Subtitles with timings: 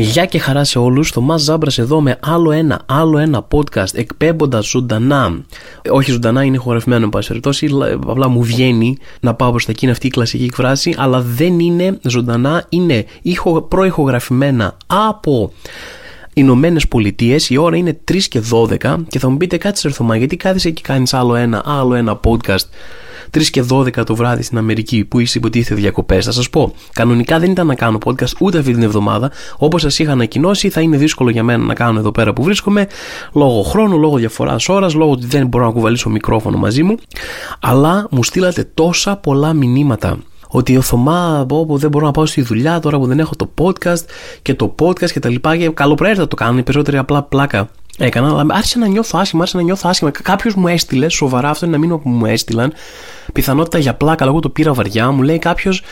[0.00, 1.12] Γεια και χαρά σε όλους.
[1.12, 5.44] Το Μα Ζάμπρα εδώ με άλλο ένα, άλλο ένα podcast εκπέμποντας ζωντανά.
[5.90, 7.70] Όχι ζωντανά, είναι χορευμένο εν πάση περιπτώσει.
[8.06, 10.94] Απλά μου βγαίνει να πάω προς τα εκεί, αυτή η κλασική εκφράση.
[10.98, 13.04] Αλλά δεν είναι ζωντανά, είναι
[13.68, 15.52] προηχογραφημένα από
[16.32, 20.16] Ηνωμένες Πολιτείες, η ώρα είναι 3 και 12 και θα μου πείτε κάτι σε Θωμά,
[20.16, 22.66] γιατί κάθεσαι και κάνεις άλλο ένα, άλλο ένα podcast
[23.34, 26.24] 3 και 12 το βράδυ στην Αμερική που είσαι υποτίθεται διακοπές.
[26.24, 29.30] Θα σας πω, κανονικά δεν ήταν να κάνω podcast ούτε αυτή την εβδομάδα.
[29.58, 32.86] Όπως σας είχα ανακοινώσει, θα είναι δύσκολο για μένα να κάνω εδώ πέρα που βρίσκομαι,
[33.32, 36.94] λόγω χρόνου, λόγω διαφοράς ώρας, λόγω ότι δεν μπορώ να κουβαλήσω μικρόφωνο μαζί μου.
[37.60, 42.42] Αλλά μου στείλατε τόσα πολλά μηνύματα ότι ο Θωμά, όπου δεν μπορώ να πάω στη
[42.42, 44.04] δουλειά τώρα που δεν έχω το podcast
[44.42, 45.56] και το podcast και τα λοιπά.
[45.56, 47.68] Και καλοπροαίρετα το κάνουν οι περισσότεροι απλά πλάκα.
[48.00, 50.10] Έκανα, αλλά άρχισε να νιώθω άσχημα, άρχισε να νιώθω άσχημα.
[50.10, 52.72] Κάποιος μου έστειλε, σοβαρά, αυτό είναι ένα μήνυμα που μου έστειλαν.
[53.32, 55.10] Πιθανότητα για πλάκα, λόγω το πήρα βαριά.
[55.10, 55.82] Μου λέει κάποιος,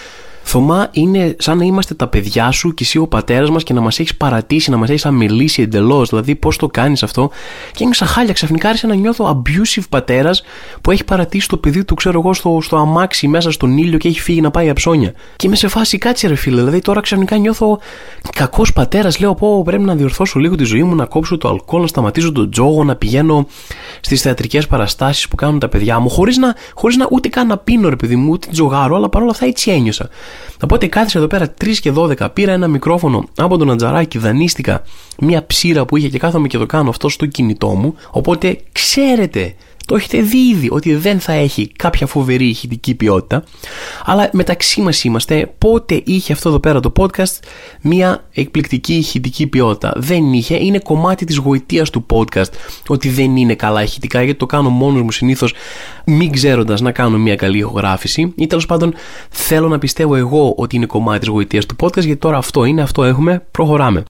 [0.49, 3.81] Θωμά, είναι σαν να είμαστε τα παιδιά σου και εσύ ο πατέρας μας και να
[3.81, 6.09] μας έχεις παρατήσει, να μας έχεις αμιλήσει εντελώς.
[6.09, 7.31] Δηλαδή, πώς το κάνεις αυτό.
[7.73, 8.33] Και είναι χάλια.
[8.33, 10.43] Ξαφνικά άρχισα να νιώθω abusive πατέρας
[10.81, 14.09] που έχει παρατήσει το παιδί του, ξέρω εγώ, στο, στο αμάξι μέσα στον ήλιο και
[14.09, 15.13] έχει φύγει να πάει για ψώνια.
[15.37, 16.57] Και είμαι σε φάση, κάτσε ρε φίλε.
[16.57, 17.79] Δηλαδή, τώρα ξαφνικά νιώθω
[18.37, 19.19] κακός πατέρας.
[19.19, 22.33] Λέω, πω πρέπει να διορθώσω λίγο τη ζωή μου, να κόψω το αλκοόλ, να σταματήσω
[22.33, 23.47] τον τζόγο, να πηγαίνω
[24.01, 27.57] στις θεατρικές παραστάσεις που κάνουν τα παιδιά μου, χωρίς να, χωρίς να ούτε καν να
[27.59, 30.09] πίνω, ρε παιδί μου, ούτε τζογάρω, αλλά παρόλα αυτά έτσι ένιωσα.
[30.63, 34.83] Οπότε κάθισα εδώ πέρα 3 και 12, πήρα ένα μικρόφωνο από τον Ατζαράκι, δανείστηκα
[35.19, 37.95] μια ψήρα που είχε και κάθομαι και το κάνω αυτό στο κινητό μου.
[38.11, 39.55] Οπότε ξέρετε
[39.87, 43.45] το έχετε δει ήδη ότι δεν θα έχει κάποια φοβερή ηχητική ποιότητα.
[44.05, 47.39] Αλλά μεταξύ μας είμαστε πότε είχε αυτό εδώ πέρα το podcast
[47.81, 52.51] μια εκπληκτική ηχητική ποιότητα; Δεν είχε, είναι κομμάτι της γοητείας του podcast
[52.89, 55.55] ότι δεν είναι καλά ηχητικά γιατί το κάνω μόνος μου συνήθως
[56.05, 58.95] μην ξέροντας να κάνω μια καλή ηχογράφηση ή τέλος πάντων
[59.31, 62.83] θέλω να πιστεύω εγώ ότι είναι κομμάτι της γοητείας του podcast γιατί τώρα αυτό είναι,
[62.83, 64.05] αυτό έχουμε, προχωράμε.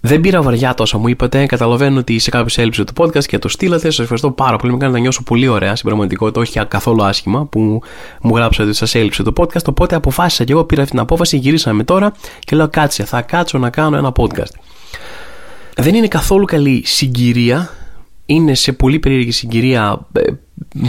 [0.00, 1.46] Δεν πήρα βαριά τόσα μου είπατε.
[1.46, 3.90] Καταλαβαίνω ότι σε κάποιο έλειψε το podcast και το στείλατε.
[3.90, 4.72] Σας ευχαριστώ πάρα πολύ.
[4.72, 7.82] Με κάνετε να νιώσω πολύ ωραία στην πραγματικότητα, όχι καθόλου άσχημα που
[8.20, 9.64] μου γράψατε ότι σας έλειψε το podcast.
[9.68, 11.36] Οπότε αποφάσισα και εγώ πήρα αυτή την απόφαση.
[11.36, 14.52] Γυρίσαμε τώρα και λέω κάτσε, θα κάτσω να κάνω ένα podcast.
[15.76, 17.70] Δεν είναι καθόλου καλή συγκυρία.
[18.26, 20.06] Είναι σε πολύ περίεργη συγκυρία.
[20.12, 20.22] Ε,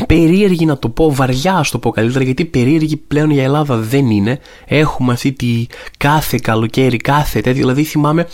[0.07, 4.09] περίεργη να το πω, βαριά ας το πω καλύτερα, γιατί περίεργη πλέον για Ελλάδα δεν
[4.09, 4.39] είναι.
[4.65, 5.65] Έχουμε αυτή τη
[5.97, 7.61] κάθε καλοκαίρι, κάθε τέτοιο.
[7.61, 8.27] Δηλαδή θυμάμαι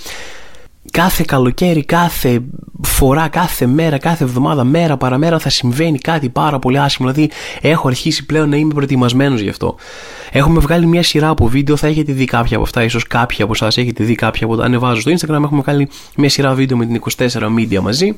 [0.91, 2.41] κάθε καλοκαίρι, κάθε
[2.81, 7.11] φορά, κάθε μέρα, κάθε εβδομάδα, μέρα παραμέρα θα συμβαίνει κάτι πάρα πολύ άσχημο.
[7.11, 9.75] Δηλαδή, έχω αρχίσει πλέον να είμαι προετοιμασμένος γι' αυτό.
[10.31, 13.53] Έχουμε βγάλει μια σειρά από βίντεο, θα έχετε δει κάποια από αυτά, ίσως κάποια από
[13.55, 15.43] εσά έχετε δει κάποια από τα ανεβάζω στο Instagram.
[15.43, 17.27] Έχουμε βγάλει μια σειρά βίντεο με την 24
[17.59, 18.15] Media μαζί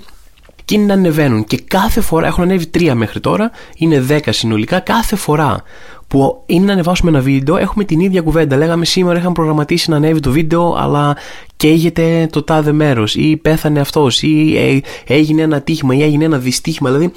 [0.70, 1.44] και είναι να ανεβαίνουν.
[1.44, 4.80] Και κάθε φορά, έχουν ανέβει τρία μέχρι τώρα, είναι 10 συνολικά.
[4.80, 5.64] Κάθε φορά
[6.08, 8.58] που είναι να ανεβάσουμε ένα βίντεο, έχουμε την ίδια κουβέντα.
[8.58, 11.18] Λέγαμε σήμερα είχαμε προγραμματίσει να ανέβει το βίντεο, αλλά
[11.58, 14.80] καίγεται το τάδε μέρος, ή πέθανε αυτός, ή ε,
[15.14, 16.90] έγινε ένα τύχημα, ή έγινε ένα δυστύχημα.
[16.92, 17.12] Δηλαδή,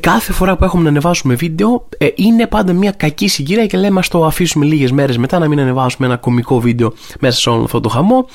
[0.00, 3.98] κάθε φορά που έχουμε να ανεβάσουμε βίντεο ε, είναι πάντα μια κακή συγκυρία και λέμε
[3.98, 7.64] ας το αφήσουμε λίγες μέρες μετά να μην ανεβάσουμε ένα κομικό βίντεο μέσα σε όλο
[7.64, 8.26] αυτό το χαμό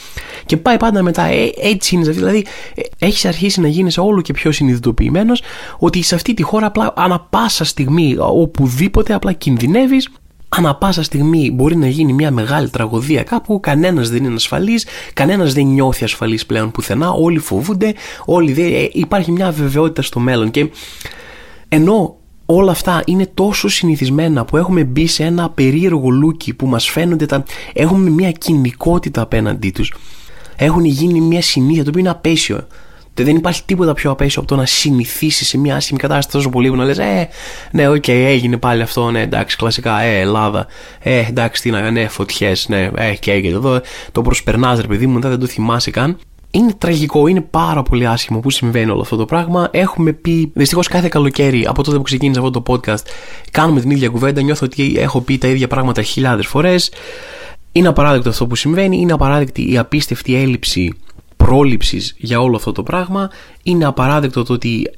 [0.45, 4.33] και πάει πάντα μετά ε, έτσι είναι δηλαδή ε, έχεις αρχίσει να γίνεις όλο και
[4.33, 5.41] πιο συνειδητοποιημένος
[5.77, 10.09] ότι σε αυτή τη χώρα απλά ανα πάσα στιγμή οπουδήποτε απλά κινδυνεύεις
[10.49, 15.53] Ανά πάσα στιγμή μπορεί να γίνει μια μεγάλη τραγωδία κάπου, κανένας δεν είναι ασφαλής, κανένας
[15.53, 17.93] δεν νιώθει ασφαλής πλέον πουθενά, όλοι φοβούνται,
[18.25, 20.51] όλοι δεν, ε, υπάρχει μια βεβαιότητα στο μέλλον.
[20.51, 20.69] Και
[21.69, 26.89] ενώ όλα αυτά είναι τόσο συνηθισμένα που έχουμε μπει σε ένα περίεργο λούκι που μας
[26.89, 27.43] φαίνονται τα...
[27.73, 29.93] έχουμε μια κυνικότητα απέναντί τους
[30.55, 32.67] έχουν γίνει μια συνήθεια το οποίο είναι απαίσιο
[33.23, 36.69] δεν υπάρχει τίποτα πιο απαίσιο από το να συνηθίσει σε μια άσχημη κατάσταση τόσο πολύ
[36.69, 37.29] που να λες Ε,
[37.71, 40.67] ναι, ok, okay, έγινε πάλι αυτό, ναι, εντάξει, κλασικά, Ε, Ελλάδα,
[40.99, 43.81] Ε, εντάξει, τι να, ναι, φωτιές, ναι, Ε, και έγινε εδώ.
[44.11, 46.17] Το προσπερνάς, ρε παιδί μου, δεν το θυμάσαι καν
[46.51, 49.69] είναι τραγικό, είναι πάρα πολύ άσχημο που συμβαίνει όλο αυτό το πράγμα.
[49.71, 53.05] Έχουμε πει, δυστυχώς κάθε καλοκαίρι από τότε που ξεκίνησε αυτό το podcast,
[53.51, 54.41] κάνουμε την ίδια κουβέντα.
[54.41, 56.91] Νιώθω ότι έχω πει τα ίδια πράγματα χιλιάδες φορές.
[57.71, 60.93] Είναι απαράδεκτο αυτό που συμβαίνει, είναι απαράδεκτη η απίστευτη έλλειψη
[61.37, 63.29] πρόληψης για όλο αυτό το πράγμα.
[63.63, 64.91] Είναι απαράδεκτο το ότι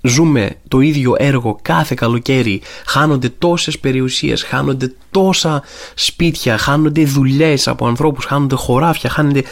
[0.00, 5.62] ζούμε το ίδιο έργο κάθε καλοκαίρι, χάνονται τόσες περιουσίες, χάνονται τόσα
[5.94, 9.42] σπίτια, χάνονται δουλειές από ανθρώπους, χάνονται χωράφια, χάνονται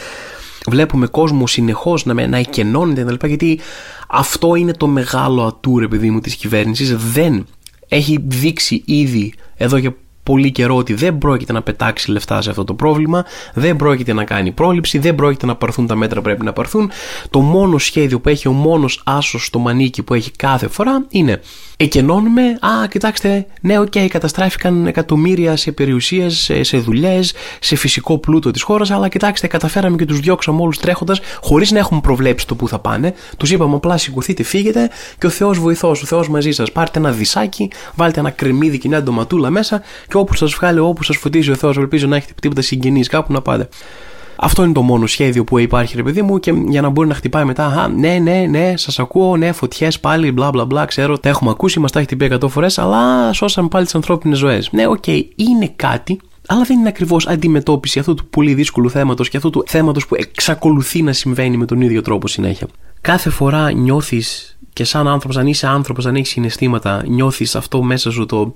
[0.69, 3.27] βλέπουμε κόσμο συνεχώς να, να εκενώνεται κτλ.
[3.27, 3.59] Γιατί
[4.07, 6.95] αυτό είναι το μεγάλο ατού, ρε παιδί μου, της κυβέρνησης.
[6.95, 7.45] Δεν
[7.87, 9.91] έχει δείξει ήδη εδώ και
[10.23, 14.23] πολύ καιρό ότι δεν πρόκειται να πετάξει λεφτά σε αυτό το πρόβλημα, δεν πρόκειται να
[14.23, 16.91] κάνει πρόληψη, δεν πρόκειται να πάρθουν τα μέτρα που πρέπει να πάρθουν.
[17.29, 21.41] Το μόνο σχέδιο που έχει ο μόνος άσος στο μανίκι που έχει κάθε φορά είναι
[21.77, 22.41] εκκενώνουμε.
[22.41, 28.51] Α, κοιτάξτε, ναι, ok, okay, καταστράφηκαν εκατομμύρια σε περιουσίες, σε, σε δουλειές, σε φυσικό πλούτο
[28.51, 32.55] της χώρας, αλλά κοιτάξτε, καταφέραμε και τους διώξαμε όλους τρέχοντας, χωρίς να έχουμε προβλέψει το
[32.55, 33.13] που θα πάνε.
[33.37, 36.71] Τους είπαμε απλά σηκωθείτε, φύγετε και ο Θεός βοηθός, ο Θεός μαζί σας.
[36.71, 39.81] Πάρτε ένα δισάκι, βάλτε ένα κρεμμύδι και μια ντοματούλα μέσα
[40.13, 43.33] και όπου σας βγάλει, όπου σας φωτίζει ο Θεός, ελπίζω να έχετε τίποτα συγγενείς κάπου
[43.33, 43.69] να πάτε.
[44.35, 47.13] Αυτό είναι το μόνο σχέδιο που υπάρχει, ρε παιδί μου, και για να μπορεί να
[47.13, 47.65] χτυπάει μετά.
[47.65, 51.49] Α, ναι, ναι, ναι, σας ακούω, ναι, φωτιές πάλι, μπλα μπλα μπλα, ξέρω, τα έχουμε
[51.49, 54.69] ακούσει, μας τα έχει πει 100 φορές, αλλά σώσαμε πάλι τις ανθρώπινες ζωές.
[54.71, 59.29] Ναι, ok, okay, είναι κάτι αλλά δεν είναι ακριβώς αντιμετώπιση αυτού του πολύ δύσκολου θέματος
[59.29, 62.67] και αυτού του θέματος που εξακολουθεί να συμβαίνει με τον ίδιο τρόπο συνέχεια.
[63.01, 68.11] Κάθε φορά νιώθεις και σαν άνθρωπος, αν είσαι άνθρωπος, αν έχεις συναισθήματα, νιώθεις αυτό μέσα
[68.11, 68.55] σου το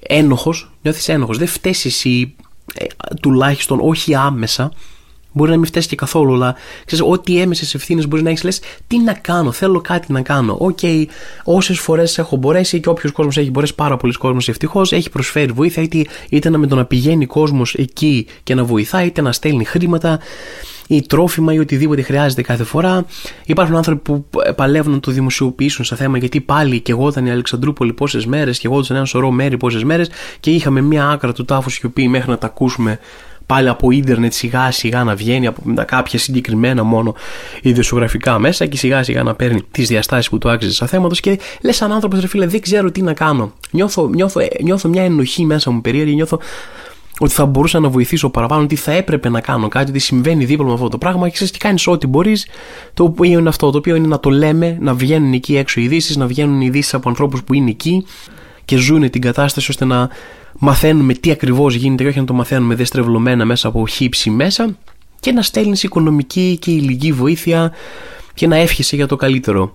[0.00, 1.38] ένοχος, νιώθεις ένοχος.
[1.38, 2.34] Δεν φταίεις εσύ,
[2.74, 2.84] ε,
[3.20, 4.72] τουλάχιστον όχι άμεσα,
[5.32, 6.54] Μπορεί να μην φταίεις και καθόλου, αλλά
[6.84, 10.56] ξέρεις, ό,τι έμμεσες ευθύνες μπορεί να έχεις λες, τι να κάνω, θέλω κάτι να κάνω.
[10.60, 11.04] Ok, okay,
[11.44, 15.52] όσες φορές έχω μπορέσει και όποιος κόσμος έχει μπορέσει, πάρα πολλοί κόσμος ευτυχώς, έχει προσφέρει
[15.52, 19.64] βοήθεια, είτε, είτε με το να πηγαίνει κόσμος εκεί και να βοηθάει, είτε να στέλνει
[19.64, 20.18] χρήματα
[20.88, 23.04] ή τρόφιμα ή οτιδήποτε χρειάζεται κάθε φορά.
[23.44, 24.24] Υπάρχουν άνθρωποι που
[24.56, 28.58] παλεύουν να το δημοσιοποιήσουν στα θέμα γιατί πάλι και εγώ ήταν η Αλεξανδρούπολη πόσες μέρες
[28.58, 32.08] και εγώ ήταν ένα σωρό μέρη πόσες μέρες και είχαμε μία άκρα του τάφου σιωπή
[32.08, 32.98] μέχρι να τα ακούσουμε
[33.48, 37.14] πάλι από ίντερνετ σιγά σιγά να βγαίνει από τα κάποια συγκεκριμένα μόνο
[37.62, 41.38] ιδιοσιογραφικά μέσα και σιγά σιγά να παίρνει τις διαστάσεις που του άξιζε σαν θέματος και
[41.62, 43.52] λες σαν άνθρωπος, ρε φίλε, δεν ξέρω τι να κάνω.
[43.70, 46.40] Νιώθω, νιώθω, νιώθω μια ενοχή μέσα μου περίεργη, νιώθω
[47.18, 50.66] ότι θα μπορούσα να βοηθήσω παραπάνω, ότι θα έπρεπε να κάνω κάτι, ότι συμβαίνει δίπλα
[50.66, 52.46] με αυτό το πράγμα και ξέρεις τι κάνεις ό,τι μπορείς.
[52.94, 56.16] Το οποίο είναι αυτό, το οποίο είναι να το λέμε, να βγαίνουν εκεί έξω ειδήσεις,
[56.16, 58.04] να βγαίνουν ειδήσεις από ανθρώπους που είναι εκεί
[58.64, 60.08] και ζουν την κατάσταση ώστε να
[60.58, 64.76] μαθαίνουμε τι ακριβώς γίνεται και όχι να το μαθαίνουμε δεστρεβλωμένα μέσα από χύψη μέσα
[65.20, 67.72] και να στέλνεις οικονομική και υλική βοήθεια
[68.34, 69.72] και να εύχεσαι για το καλύτερο.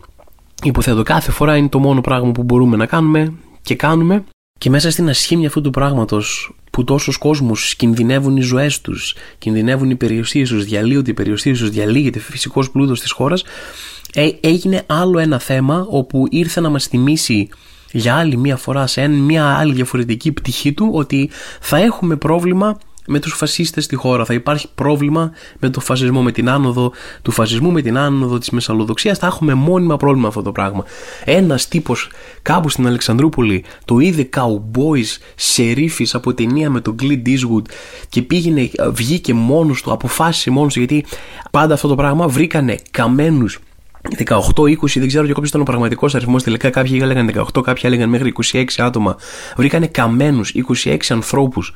[0.63, 4.23] Υποθέτω κάθε φορά είναι το μόνο πράγμα που μπορούμε να κάνουμε και κάνουμε
[4.63, 9.89] και μέσα στην ασχήμια αυτού του πράγματος που τόσους κόσμους κινδυνεύουν οι ζωές τους, κινδυνεύουν
[9.89, 13.43] οι περιουσίες τους, διαλύονται οι περιουσίες τους, διαλύεται φυσικός πλούτος της χώρας,
[14.13, 17.49] ε, έγινε άλλο ένα θέμα όπου ήρθε να μας θυμίσει
[17.91, 22.77] για άλλη μία φορά σε μια άλλη διαφορετική πτυχή του ότι θα έχουμε πρόβλημα
[23.07, 24.25] με τους φασίστες στη χώρα.
[24.25, 26.91] Θα υπάρχει πρόβλημα με τον φασισμό, με την άνοδο
[27.21, 29.17] του φασισμού, με την άνοδο της μεσαλλοδοξίας.
[29.17, 30.85] Θα έχουμε μόνιμα πρόβλημα αυτό το πράγμα.
[31.25, 32.09] Ένας τύπος
[32.41, 37.63] κάπου στην Αλεξανδρούπολη το είδε cowboys σερίφης από ταινία με τον Clint Eastwood
[38.09, 41.05] και πήγαινε, βγήκε μόνος του, αποφάσισε μόνος του γιατί
[41.51, 43.59] πάντα αυτό το πράγμα βρήκανε καμένους
[44.17, 46.43] 18-20, δεν ξέρω και ποιο ήταν ο πραγματικός αριθμός.
[46.43, 49.15] Τελικά κάποιοι έλεγαν 18, κάποιοι έλεγαν μέχρι 26 άτομα.
[49.55, 50.53] Βρήκανε καμένους
[50.83, 51.73] 26 ανθρώπους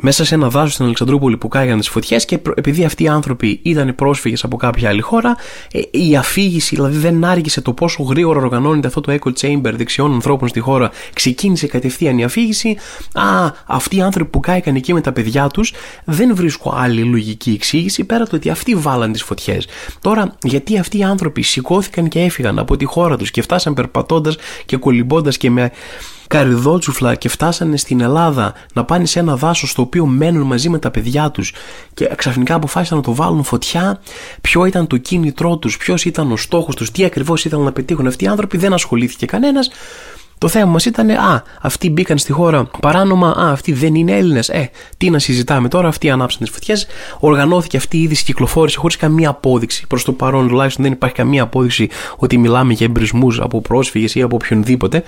[0.00, 3.60] μέσα σε ένα δάσο στην Αλεξανδρούπολη που κάηκαν τις φωτιές και επειδή αυτοί οι άνθρωποι
[3.62, 5.36] ήταν πρόσφυγες από κάποια άλλη χώρα,
[5.72, 10.12] ε, η αφήγηση δηλαδή δεν άργησε το πόσο γρήγορα οργανώνεται αυτό το echo chamber δεξιών
[10.12, 10.90] ανθρώπων στη χώρα.
[11.12, 12.76] Ξεκίνησε κατευθείαν η αφήγηση.
[13.12, 15.72] Α, αυτοί οι άνθρωποι που κάηκαν εκεί με τα παιδιά τους
[16.04, 19.66] δεν βρίσκω άλλη λογική εξήγηση πέρα το ότι αυτοί βάλαν τις φωτιές.
[20.00, 24.36] Τώρα, γιατί αυτοί οι άνθρωποι σηκώθηκαν και έφυγαν από τη χώρα τους και φτάσαν περπατώντας
[24.66, 25.70] και κολυμπώντας και με
[26.30, 30.78] καριδότσουφλα και φτάσανε στην Ελλάδα να πάνε σε ένα δάσος στο οποίο μένουν μαζί με
[30.78, 31.52] τα παιδιά τους.
[31.94, 34.00] Και ξαφνικά αποφάσισαν να το βάλουν φωτιά,
[34.40, 38.06] ποιο ήταν το κίνητρό τους, ποιος ήταν ο στόχος τους, τι ακριβώς ήθελαν να πετύχουν.
[38.06, 39.70] Αυτοί οι άνθρωποι, δεν ασχολήθηκε κανένας.
[40.40, 44.48] Το θέμα μας ήταν, Α, αυτοί μπήκαν στη χώρα παράνομα, Α, αυτοί δεν είναι Έλληνες.
[44.48, 46.86] Ε, τι να συζητάμε τώρα, αυτοί ανάψαν τις φωτιές.
[47.18, 49.86] Οργανώθηκε αυτή η είδηση, κυκλοφόρησε χωρίς καμία απόδειξη.
[49.86, 54.22] Προς το παρόν, τουλάχιστον δεν υπάρχει καμία απόδειξη ότι μιλάμε για εμπρισμούς από πρόσφυγες ή
[54.22, 55.02] από οποιονδήποτε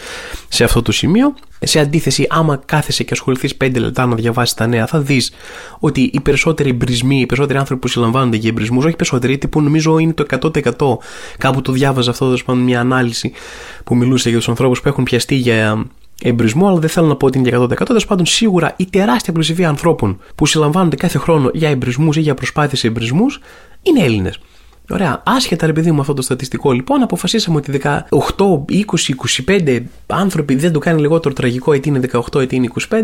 [0.48, 1.34] σε αυτό το σημείο.
[1.64, 5.32] Σε αντίθεση, άμα κάθεσαι και ασχοληθείς 5 λεπτά να διαβάσεις τα νέα, θα δεις
[5.78, 9.98] ότι οι περισσότεροι εμπρισμοί, οι περισσότεροι άνθρωποι που συλλαμβάνονται για εμπρισμούς, όχι περισσότεροι, τύπου νομίζω
[9.98, 10.98] είναι το 100%.
[11.38, 13.32] Κάπου το διάβαζα αυτό, τέλος μια ανάλυση
[13.84, 15.86] που μιλούσε για τους ανθρώπους που έχουν πιαστεί για
[16.22, 17.84] εμπρισμό, αλλά δεν θέλω να πω ότι είναι για 100%.
[17.86, 22.34] Τέλος πάντων, σίγουρα η τεράστια πλειοψηφία ανθρώπων που συλλαμβάνονται κάθε χρόνο για εμπρισμούς ή για
[22.34, 23.40] προσπάθειες εμπρισμούς
[23.82, 24.38] είναι Έλληνες.
[24.90, 27.98] Ωραία, άσχετα ρε παιδί μου αυτό το στατιστικό λοιπόν, αποφασίσαμε ότι 18,
[28.68, 28.84] 20,
[29.46, 32.94] 25 άνθρωποι δεν το κάνει λιγότερο τραγικό, είτε είναι 18 είτε είναι 25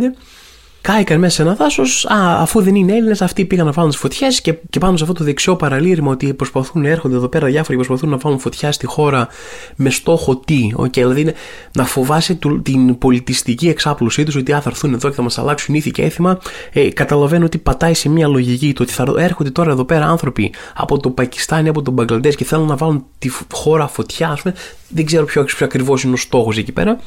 [0.81, 4.41] κάηκαν μέσα σε ένα δάσος, αφού δεν είναι Έλληνες, αυτοί πήγαν να βάλουν τις φωτιές
[4.41, 7.85] και, και πάνω σε αυτό το δεξιό παραλήρημα ότι προσπαθούν, έρχονται εδώ πέρα διάφοροι και
[7.85, 9.29] προσπαθούν να βάλουν φωτιά στη χώρα
[9.77, 10.71] με στόχο τι.
[10.77, 11.35] Okay, δηλαδή είναι
[11.73, 15.91] να φοβάσει την πολιτιστική εξάπλωσή τους ότι θα έρθουν εδώ και θα μας αλλάξουν ήθη
[15.91, 16.39] και έθιμα.
[16.73, 20.53] Ε, καταλαβαίνω ότι πατάει σε μια λογική το ότι θα έρχονται τώρα εδώ πέρα άνθρωποι
[20.75, 24.43] από το Πακιστάν ή από τον Μπαγκλαντές και θέλουν να βάλουν τη χώρα φωτιά, ας
[24.43, 24.55] πούμε.
[24.89, 27.01] Δεν ξέρω ποιο, ποιο ακριβώς είναι ο στόχος εκεί πέρα.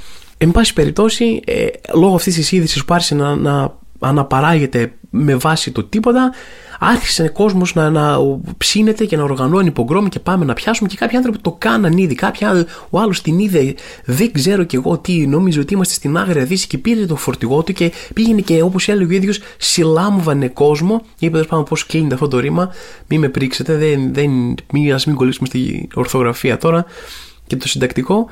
[0.43, 5.71] Εν πάση περιπτώσει, ε, λόγω αυτής της είδησης που άρχισε να, να αναπαράγεται με βάση
[5.71, 6.33] το τίποτα,
[6.79, 8.17] άρχισε ο κόσμος να, να
[8.57, 12.15] ψήνεται και να οργανώνει υπογκρόμη και πάμε να πιάσουμε και κάποιοι άνθρωποι το κάναν ήδη.
[12.15, 12.47] Κάποιοι
[12.89, 16.67] ο άλλος την είδε, δεν ξέρω κι εγώ τι, νόμιζε ότι είμαστε στην άγρια δύση
[16.67, 21.01] και πήρε το φορτηγό του και πήγαινε και όπως έλεγε ο ίδιος, συλλάμβανε κόσμο.
[21.19, 22.69] Είπε τέλος πάντων πώς κλείνεται αυτό το ρήμα,
[23.07, 26.85] μην με πρίξετε, δεν, δεν, μην, ας μην κολλήσουμε στη ορθογραφία τώρα
[27.47, 28.27] και το συντακτικό.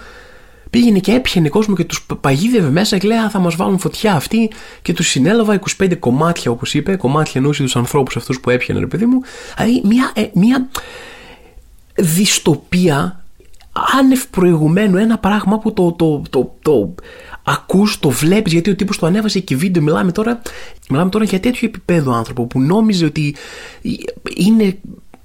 [0.69, 4.51] Πήγαινε και έπιανε κόσμο και τους παγίδευε μέσα και λέει: Θα μας βάλουν φωτιά αυτοί.
[4.81, 8.87] Και τους συνέλαβα 25 κομμάτια, όπως είπε, κομμάτια εννοούσε του ανθρώπους αυτούς που έπιανε, ρε
[8.87, 9.21] παιδί μου.
[9.57, 10.69] Δηλαδή, μια, ε, μια
[11.95, 13.23] δυστοπία
[13.99, 14.97] άνευ προηγουμένου.
[14.97, 16.95] Ένα πράγμα που το, το, το, το
[17.43, 20.41] ακούς, το βλέπεις γιατί ο τύπος το ανέβασε και βίντεο μιλάμε τώρα,
[20.89, 23.35] μιλάμε τώρα για τέτοιο επίπεδο άνθρωπο που νόμιζε ότι
[24.35, 24.77] είναι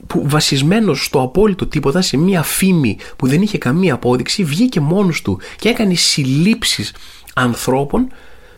[0.07, 5.23] που βασισμένος στο απόλυτο τίποτα σε μια φήμη που δεν είχε καμία απόδειξη βγήκε μόνος
[5.23, 6.95] του και έκανε συλλήψεις
[7.35, 8.09] ανθρώπων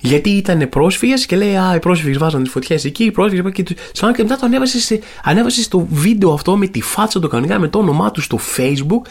[0.00, 3.62] γιατί ήταν πρόσφυγες και λέει Α, οι πρόσφυγες βάζαν τις φωτιές εκεί, οι πρόσφυγες και,
[3.62, 7.68] και μετά το ανέβασε, σε, ανέβασε στο βίντεο αυτό με τη φάτσα του κανονικά, με
[7.68, 9.08] το όνομά του στο facebook.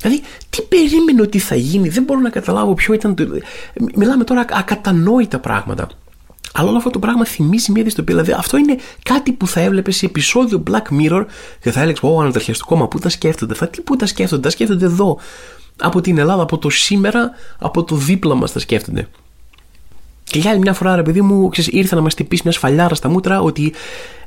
[0.00, 3.24] Δηλαδή, τι περίμενε ότι θα γίνει, δεν μπορώ να καταλάβω ποιο ήταν το.
[3.94, 5.88] Μιλάμε τώρα ακατανόητα πράγματα.
[6.58, 8.14] Αλλά όλο αυτό το πράγμα θυμίζει μια δυστοπία.
[8.14, 11.24] Δηλαδή, αυτό είναι κάτι που θα έβλεπες σε επεισόδιο Black Mirror
[11.60, 13.54] και θα έλεγες: Ω, ανατριχιαστικό, μα πού τα σκέφτονται.
[13.54, 15.18] Θα τι πού τα σκέφτονται, τα σκέφτονται εδώ.
[15.76, 19.08] Από την Ελλάδα, από το σήμερα, από το δίπλα μας τα σκέφτονται.
[20.24, 22.94] Και για άλλη μια φορά, ρε παιδί μου, ξέρεις, ήρθε να μας τυπήσει μια σφαλιάρα
[22.94, 23.72] στα μούτρα ότι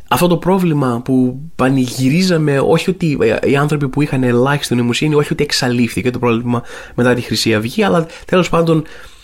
[0.07, 5.43] αυτό το πρόβλημα που πανηγυρίζαμε, όχι ότι οι άνθρωποι που είχαν ελάχιστη νοημοσύνη, όχι ότι
[5.43, 6.63] εξαλείφθηκε το πρόβλημα
[6.95, 8.83] μετά τη Χρυσή Αυγή, αλλά τέλος πάντων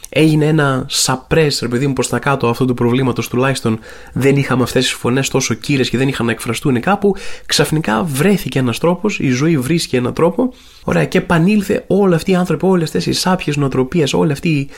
[0.09, 3.79] έγινε ένα σαπρές ρε παιδί μου προς τα κάτω αυτού του προβλήματος τουλάχιστον.
[4.13, 7.15] Δεν είχαμε αυτές τις φωνές τόσο κύρες και δεν είχαν να εκφραστούν κάπου.
[7.45, 10.53] Ξαφνικά βρέθηκε ένας τρόπος η ζωή βρίσκει έναν τρόπο.
[10.83, 14.69] Ωραία και επανήλθε όλοι αυτοί οι άνθρωποι όλες αυτές οι σάπιες νοοτροπίες όλοι αυτοί,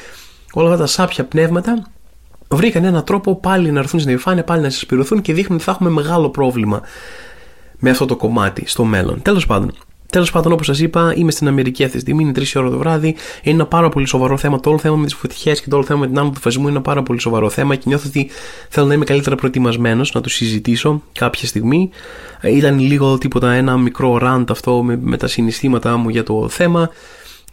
[0.54, 1.92] όλα αυτά τα σάπια πνεύματα.
[2.50, 5.72] Βρήκαν έναν τρόπο πάλι να έρθουν στην επιφάνεια πάλι να συσπηρωθούν και δείχνουν ότι θα
[5.72, 6.82] έχουμε μεγάλο πρόβλημα
[7.80, 9.22] με αυτό το κομμάτι στο μέλλον.
[9.22, 9.72] Τέλος πάντων
[10.10, 12.78] Τέλος πάντων, όπως σας είπα, είμαι στην Αμερική αυτή τη στιγμή, είναι 3 ώρα το
[12.78, 13.08] βράδυ.
[13.42, 14.60] Είναι ένα πάρα πολύ σοβαρό θέμα.
[14.60, 16.64] Το όλο θέμα με τις φωτιές και το όλο θέμα με την άμμο του φασισμού
[16.64, 18.30] είναι ένα πάρα πολύ σοβαρό θέμα και νιώθω ότι
[18.70, 21.90] θέλω να είμαι καλύτερα προετοιμασμένος να το συζητήσω κάποια στιγμή.
[22.42, 26.50] Ε, ήταν λίγο τίποτα ένα μικρό ραντ αυτό με, με τα συναισθήματά μου για το
[26.50, 26.90] θέμα.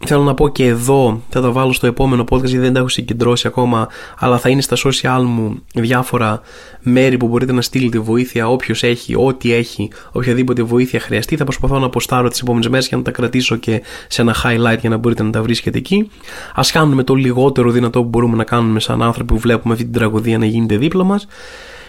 [0.06, 2.88] Θέλω να πω και εδώ, θα τα βάλω στο επόμενο podcast γιατί δεν τα έχω
[2.88, 6.40] συγκεντρώσει ακόμα, αλλά θα είναι στα social μου διάφορα
[6.80, 8.48] μέρη που μπορείτε να στείλετε βοήθεια.
[8.48, 12.96] Όποιος έχει, ό,τι έχει, οποιαδήποτε βοήθεια χρειαστεί, θα προσπαθώ να αποστάρω τις επόμενες μέρες για
[12.96, 16.10] να τα κρατήσω και σε ένα highlight για να μπορείτε να τα βρίσκετε εκεί.
[16.54, 19.94] Α κάνουμε το λιγότερο δυνατό που μπορούμε να κάνουμε σαν άνθρωποι που βλέπουμε αυτή την
[19.94, 21.26] τραγωδία να γίνεται δίπλα μας.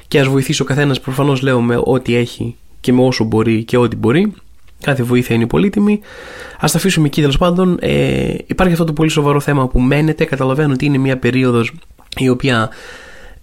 [0.07, 3.77] Και ας βοηθήσει ο καθένας, προφανώς λέω με ό,τι έχει και με όσο μπορεί και
[3.77, 4.33] ό,τι μπορεί.
[4.81, 5.99] Κάθε βοήθεια είναι πολύτιμη.
[6.55, 7.77] Α τα αφήσουμε εκεί τέλος πάντων.
[7.81, 10.25] Ε, υπάρχει αυτό το πολύ σοβαρό θέμα που μένεται.
[10.25, 11.71] Καταλαβαίνω ότι είναι μια περίοδος
[12.17, 12.69] η οποία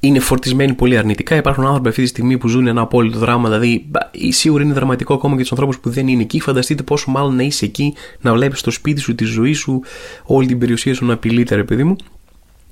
[0.01, 1.37] είναι φορτισμένη πολύ αρνητικά.
[1.37, 3.49] Υπάρχουν άνθρωποι αυτή τη στιγμή που ζουν ένα απόλυτο δράμα.
[3.49, 3.91] Δηλαδή,
[4.29, 6.41] σίγουρα είναι δραματικό ακόμα για τους ανθρώπους που δεν είναι εκεί.
[6.41, 9.83] Φανταστείτε πόσο μάλλον να είσαι εκεί, να βλέπεις το σπίτι σου, τη ζωή σου,
[10.25, 11.97] όλη την περιουσία σου να απειλείται, ρε παιδί μου.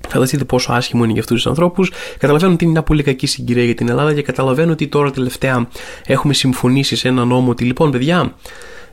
[0.09, 1.91] Φανταστείτε πόσο άσχημο είναι για αυτούς τους ανθρώπους.
[2.17, 5.67] Καταλαβαίνω ότι είναι μια πολύ κακή συγκυρία για την Ελλάδα και καταλαβαίνω ότι τώρα τελευταία
[6.05, 8.35] έχουμε συμφωνήσει σε ένα νόμο ότι λοιπόν, παιδιά,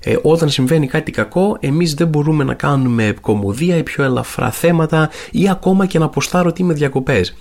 [0.01, 5.11] ε, όταν συμβαίνει κάτι κακό, εμείς δεν μπορούμε να κάνουμε κομμωδία ή πιο ελαφρά θέματα
[5.31, 7.37] ή ακόμα και να αποστάρω ότι είμαι διακοπές.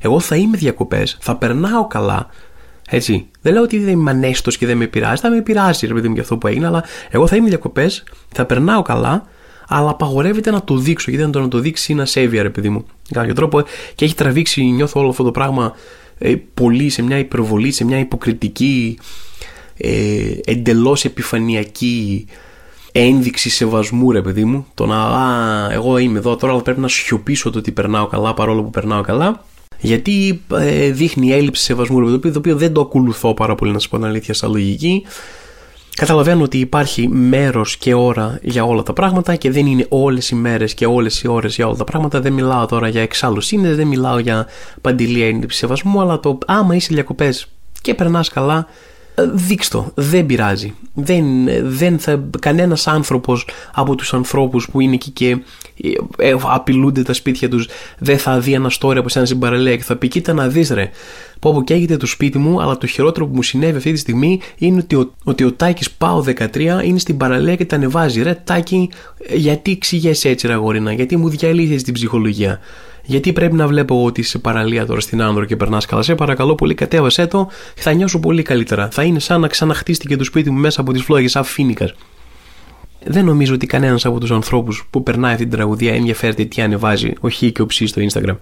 [0.00, 2.28] Εγώ θα είμαι διακοπές, θα περνάω καλά.
[2.90, 3.28] Έτσι.
[3.42, 5.20] Δεν λέω ότι δεν είμαι ανέστος και δεν με πειράζει.
[5.20, 8.04] Θα με πειράζει, ρε παιδί μου, για αυτό που έγινε, αλλά εγώ θα είμαι διακοπές,
[8.32, 9.26] θα περνάω καλά
[9.72, 11.10] αλλά απαγορεύεται να το δείξω.
[11.10, 12.86] Γιατί να το, δείξει είναι ασέβεια, ρε παιδί μου.
[13.10, 13.62] κάποιο τρόπο
[13.94, 15.74] και έχει τραβήξει, νιώθω όλο αυτό το πράγμα
[16.18, 18.98] ε, πολύ σε μια υπερβολή, σε μια υποκριτική,
[19.76, 19.90] ε,
[20.44, 22.26] εντελώς επιφανειακή
[22.92, 24.66] ένδειξη σεβασμού, ρε παιδί μου.
[24.74, 28.34] Το να, α, εγώ είμαι εδώ τώρα, αλλά πρέπει να σιωπήσω το ότι περνάω καλά
[28.34, 29.44] παρόλο που περνάω καλά.
[29.80, 33.72] Γιατί ε, δείχνει έλλειψη σεβασμού, ρε παιδί μου, το οποίο δεν το ακολουθώ πάρα πολύ,
[33.72, 35.02] να σα πω την αλήθεια, σαν λογική.
[36.00, 40.34] Καταλαβαίνω ότι υπάρχει μέρος και ώρα για όλα τα πράγματα και δεν είναι όλες οι
[40.34, 42.20] μέρες και όλες οι ώρες για όλα τα πράγματα.
[42.20, 44.46] Δεν μιλάω τώρα για εξάλλουσίνε, δεν μιλάω για
[44.80, 47.46] παντηλία έλλειψη σεβασμού, αλλά το άμα είσαι διακοπές
[47.80, 48.66] και περνάς καλά,
[49.26, 50.74] δείξτο, δεν πειράζει.
[50.94, 51.24] Δεν,
[51.62, 55.36] δεν θα, κανένας άνθρωπος από τους ανθρώπους που είναι εκεί και
[56.16, 59.82] ε, απειλούνται τα σπίτια τους δεν θα δει ένα story από εσένα στην παραλία και
[59.82, 60.90] θα πει κοίτα να δεις ρε.
[61.38, 64.40] Πω πω καίγεται το σπίτι μου αλλά το χειρότερο που μου συνέβη αυτή τη στιγμή
[64.58, 68.22] είναι ότι ο, ότι ο Τάκης Πάο 13 είναι στην παραλία και τα ανεβάζει.
[68.22, 68.90] Ρε Τάκη
[69.34, 72.60] γιατί ξηγέσαι έτσι ρε αγόρινα; Γιατί μου διαλύθες την ψυχολογία;
[73.02, 76.02] Γιατί πρέπει να βλέπω ότι είσαι παραλία τώρα στην άνδρο και περνάς καλά.
[76.02, 78.88] Σε παρακαλώ πολύ, κατέβασέ το θα νιώσω πολύ καλύτερα.
[78.92, 81.90] Θα είναι σαν να ξαναχτίστηκε το σπίτι μου μέσα από τις φλόγες, σαν φίνικα.
[83.04, 87.12] δεν νομίζω ότι κανένας από τους ανθρώπους που περνάει αυτή την τραγουδία ενδιαφέρεται τι ανεβάζει
[87.20, 88.36] ο Χ και ο Ψ στο Instagram.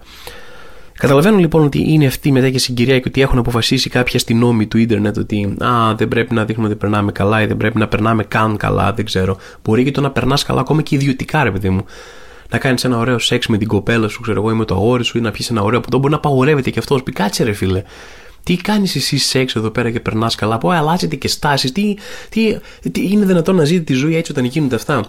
[0.99, 4.77] Καταλαβαίνω λοιπόν ότι είναι αυτή μετά και συγκυρία και ότι έχουν αποφασίσει κάποιοι αστυνόμοι του
[4.77, 8.23] ίντερνετ ότι α, δεν πρέπει να δείχνουμε ότι περνάμε καλά ή δεν πρέπει να περνάμε
[8.23, 9.37] καν καλά, δεν ξέρω.
[9.63, 11.85] Μπορεί και το να περνάς καλά ακόμα και ιδιωτικά, ρε παιδί μου.
[12.49, 15.03] Να κάνεις ένα ωραίο σεξ με την κοπέλα σου, ξέρω εγώ, ή με το αγόρι
[15.03, 15.97] σου, ή να πιεις ένα ωραίο ποτό.
[15.97, 17.03] Μπορεί να απαγορεύεται και αυτός.
[17.03, 17.83] Πει κάτσε, ρε φίλε.
[18.43, 21.95] Τι κάνεις εσύ σεξ εδώ πέρα και περνάς καλά, Πώ αλλάζετε και στάσεις, τι,
[22.29, 22.57] τι,
[22.91, 25.05] τι, είναι δυνατόν να ζείτε τη ζωή έτσι όταν γίνονται αυτά;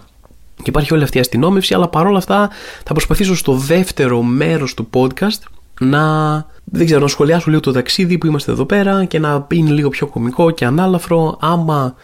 [0.56, 2.50] Και υπάρχει όλη αυτή η αστυνόμευση, αλλά παρόλα αυτά
[2.84, 8.18] θα προσπαθήσω στο δεύτερο μέρος του podcast να, δεν ξέρω, να σχολιάσω λίγο το ταξίδι
[8.18, 11.94] που είμαστε εδώ πέρα και να είναι λίγο πιο κωμικό και ανάλαφρο άμα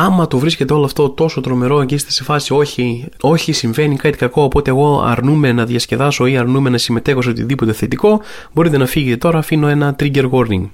[0.00, 4.16] άμα το βρίσκεται όλο αυτό τόσο τρομερό και είστε σε φάση όχι, όχι συμβαίνει κάτι
[4.16, 8.20] κακό οπότε εγώ αρνούμαι να διασκεδάσω ή αρνούμαι να συμμετέχω σε οτιδήποτε θετικό
[8.52, 10.68] μπορείτε να φύγετε τώρα αφήνω ένα trigger warning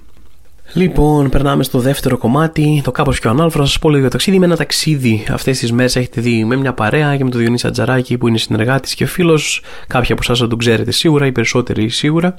[0.73, 3.61] Λοιπόν, περνάμε στο δεύτερο κομμάτι, το κάπως πιο ανάλφρο.
[3.61, 4.39] Θα σας πω λίγο για το ταξίδι.
[4.39, 7.67] Με ένα ταξίδι αυτές τις μέρες έχετε δει με μια παρέα και με τον Διονύση
[7.67, 9.61] Ατζαράκη που είναι συνεργάτης και φίλος.
[9.87, 12.35] Κάποιοι από εσάς θα τον ξέρετε σίγουρα, οι περισσότεροι σίγουρα.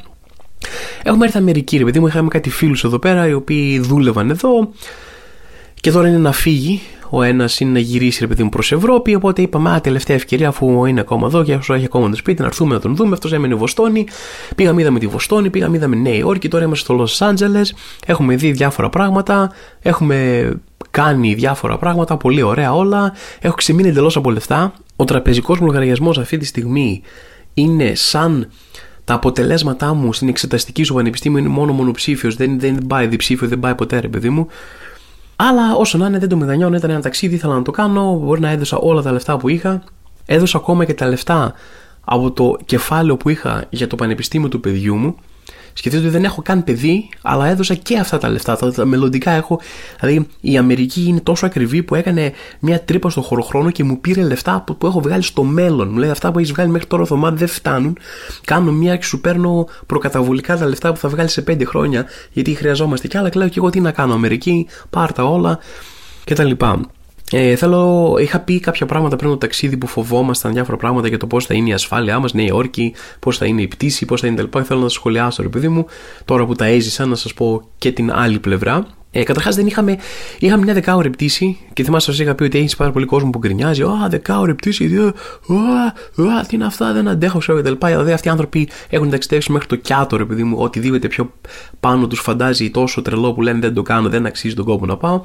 [1.02, 2.06] Έχουμε έρθει Αμερική, ρε παιδί μου.
[2.06, 4.70] Είχαμε κάτι φίλους εδώ πέρα οι οποίοι δούλευαν εδώ.
[5.86, 6.80] Και τώρα είναι να φύγει.
[7.10, 9.14] Ο ένας είναι να γυρίσει, ρε παιδί μου, προς Ευρώπη.
[9.14, 12.40] Οπότε είπαμε, Α, τελευταία ευκαιρία, αφού είναι ακόμα εδώ και αφού έχει ακόμα το σπίτι,
[12.40, 13.12] να έρθουμε να τον δούμε.
[13.12, 14.06] Αυτός έμενε Βοστόνη.
[14.56, 16.48] Πήγαμε, είδαμε τη Βοστόνη, πήγαμε, είδαμε Νέα Υόρκη.
[16.48, 17.74] Τώρα είμαστε στο Λος Άντζελες.
[18.06, 19.52] Έχουμε δει διάφορα πράγματα.
[19.82, 20.50] Έχουμε
[20.90, 22.16] κάνει διάφορα πράγματα.
[22.16, 23.12] Πολύ ωραία όλα.
[23.40, 24.72] Έχω ξεμείνει εντελώς από λεφτά.
[24.96, 27.02] Ο τραπεζικός μου λογαριασμός αυτή τη στιγμή
[27.54, 28.48] είναι σαν
[29.04, 32.36] τα αποτελέσματά μου στην εξεταστική σου πανεπιστήμιο είναι μόνο μονοψήφιος.
[32.36, 34.46] Δεν, δεν πάει διψήφιο, δεν πάει ποτέ, ρε παιδί μου.
[35.36, 36.76] Αλλά όσο να είναι, δεν το μετανιώνω.
[36.76, 38.18] Ήταν ένα ταξίδι, ήθελα να το κάνω.
[38.24, 39.82] Μπορεί να έδωσα όλα τα λεφτά που είχα.
[40.26, 41.54] Έδωσα ακόμα και τα λεφτά
[42.04, 45.16] από το κεφάλαιο που είχα για το πανεπιστήμιο του παιδιού μου.
[45.78, 48.56] Σκεφτείτε ότι δεν έχω καν παιδί, αλλά έδωσα και αυτά τα λεφτά.
[48.56, 49.60] Τα, τα μελλοντικά έχω.
[50.00, 54.22] Δηλαδή, η Αμερική είναι τόσο ακριβή που έκανε μια τρύπα στο χωροχρόνο και μου πήρε
[54.22, 55.88] λεφτά που, που έχω βγάλει στο μέλλον.
[55.88, 57.98] Μου λέει αυτά που έχεις βγάλει μέχρι τώρα το δεν φτάνουν.
[58.44, 62.54] Κάνω μια και σου παίρνω προκαταβολικά τα λεφτά που θα βγάλεις σε πέντε χρόνια, γιατί
[62.54, 63.28] χρειαζόμαστε κι άλλα.
[63.28, 65.58] Και λέω και εγώ τι να κάνω, Αμερική, πάρτα όλα
[66.24, 66.50] κτλ.
[67.32, 71.26] Ε, θέλω, είχα πει κάποια πράγματα πριν το ταξίδι που φοβόμασταν διάφορα πράγματα για το
[71.26, 74.26] πώς θα είναι η ασφάλειά μας, Νέα Υόρκη, πώς θα είναι η πτήση, πώς θα
[74.26, 74.64] είναι τα λοιπά.
[74.64, 75.86] Θέλω να τα σχολιάσω, ρε παιδί μου,
[76.24, 78.86] τώρα που τα έζησα, να σας πω και την άλλη πλευρά.
[79.18, 79.98] Ε, Καταρχάς δεν είχαμε.
[80.38, 83.38] Είχαμε μια δεκάωρη πτήση και θυμάστε σα είχα πει ότι έχεις πάρα πολύ κόσμο που
[83.38, 83.82] γκρινιάζει.
[83.82, 85.06] Α, δεκάωρη πτήση, δύο.
[85.06, 87.86] Α, τι είναι αυτά, δεν αντέχω, ξέρω κτλ.
[87.86, 91.32] Δηλαδή αυτοί οι άνθρωποι έχουν ταξιδέψει μέχρι το κιάτο, επειδή μου, οτιδήποτε πιο
[91.80, 94.96] πάνω τους φαντάζει τόσο τρελό που λένε δεν το κάνω, δεν αξίζει τον κόπο να
[94.96, 95.22] πάω.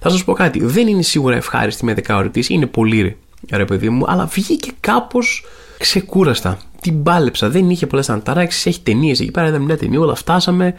[0.00, 0.64] Θα σας πω κάτι.
[0.64, 3.16] Δεν είναι σίγουρα ευχάριστη μια δεκάωρη πτήση, είναι πολύ ρε,
[3.56, 5.44] ρε παιδί μου, αλλά βγήκε κάπως
[5.78, 6.58] ξεκούραστα.
[6.80, 10.74] Την πάλεψα, δεν είχε πολλές ανταράξεις, έχει ταινίες εκεί πέρα, είδαμε μια ταινία, όλα φτάσαμε.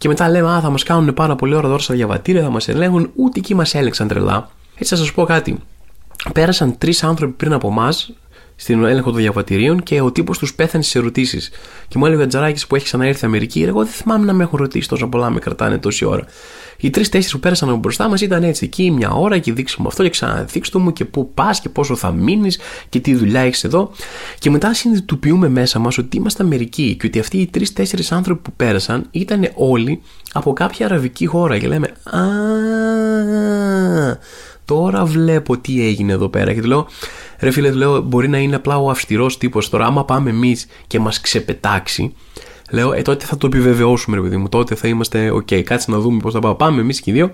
[0.00, 2.68] Και μετά λέμε, Α, θα μας κάνουν πάρα πολύ ώρα δώρα στα διαβατήρια, θα μας
[2.68, 3.10] ελέγχουν.
[3.14, 4.50] Ούτε εκεί μας έλεξαν τρελά.
[4.74, 5.58] Έτσι θα σας πω κάτι.
[6.32, 8.12] Πέρασαν τρεις άνθρωποι πριν από εμάς
[8.60, 11.50] στην έλεγχο των διαβατηρίων και ο τύπος τους πέθανε στις ερωτήσεις.
[11.88, 14.58] Και μου έλεγε ο Τζαράκης που έχει ξαναέρθει Αμερική, εγώ δεν θυμάμαι να με έχουν
[14.58, 16.24] ρωτήσει τόσο πολλά, με κρατάνε τόση ώρα.
[16.76, 19.86] Οι τρει-τέσσερι που πέρασαν από μπροστά μας ήταν έτσι εκεί μια ώρα και δείξε μου
[19.86, 23.64] αυτό και ξαναδείξτε μου και πού πας και πόσο θα μείνεις και τι δουλειά έχεις
[23.64, 23.90] εδώ.
[24.38, 28.52] Και μετά συνειδητοποιούμε μέσα μας ότι είμαστε Αμερικοί και ότι αυτοί οι τρει-τέσσερι άνθρωποι που
[28.56, 31.58] πέρασαν ήταν όλοι από κάποια αραβική χώρα.
[31.58, 32.20] Και λέμε, Α,
[34.64, 36.52] τώρα βλέπω τι έγινε εδώ πέρα.
[36.54, 36.86] Και του λέω,
[37.40, 39.86] ρε φίλε, του λέω, μπορεί να είναι απλά ο αυστηρός τύπος τώρα.
[39.86, 42.14] Άμα πάμε εμείς και μας ξεπετάξει,
[42.70, 44.48] Λέω, ε, τότε θα το επιβεβαιώσουμε, ρε παιδί μου.
[44.48, 46.54] Τότε θα είμαστε, ok, okay, κάτσε να δούμε πώς θα πάμε.
[46.54, 47.30] Πάμε εμείς και οι δύο.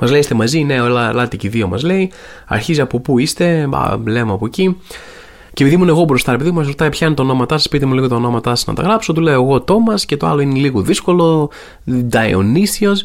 [0.00, 2.10] Μας λέει, είστε μαζί, ναι, ελάτε και οι δύο, μας λέει.
[2.46, 4.76] Αρχίζει από πού είστε, μπα, λέμε από εκεί.
[5.52, 7.94] Και επειδή ήμουν εγώ μπροστά, επειδή μας ρωτάει ποια είναι το ονόματά σας, πείτε μου
[7.94, 9.12] λίγο το ονόματά σας να τα γράψω.
[9.12, 11.50] Του λέω εγώ Τόμας και το άλλο είναι λίγο δύσκολο.
[11.84, 13.04] Διονύσιος.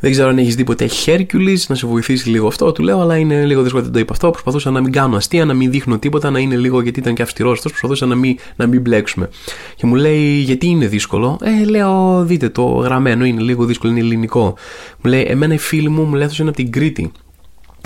[0.00, 2.72] Δεν ξέρω αν έχεις δει ποτέ Hercules, να σε βοηθήσει λίγο αυτό.
[2.72, 4.30] Του λέω, αλλά είναι λίγο δύσκολο δεν το είπα αυτό.
[4.30, 7.22] Προσπαθούσα να μην κάνω αστεία, να μην δείχνω τίποτα, να είναι λίγο γιατί ήταν και
[7.22, 7.70] αυστηρός αυτός.
[7.70, 9.28] Προσπαθούσα να μην, να μην μπλέξουμε.
[9.76, 14.00] Και μου λέει, γιατί είναι δύσκολο; Ε, λέω, δείτε το γραμμένο, είναι λίγο δύσκολο, είναι
[14.00, 14.54] ελληνικό.
[15.02, 17.12] Μου λέει, εμένα οι φίλοι μου μου λέει, είναι από την Κρήτη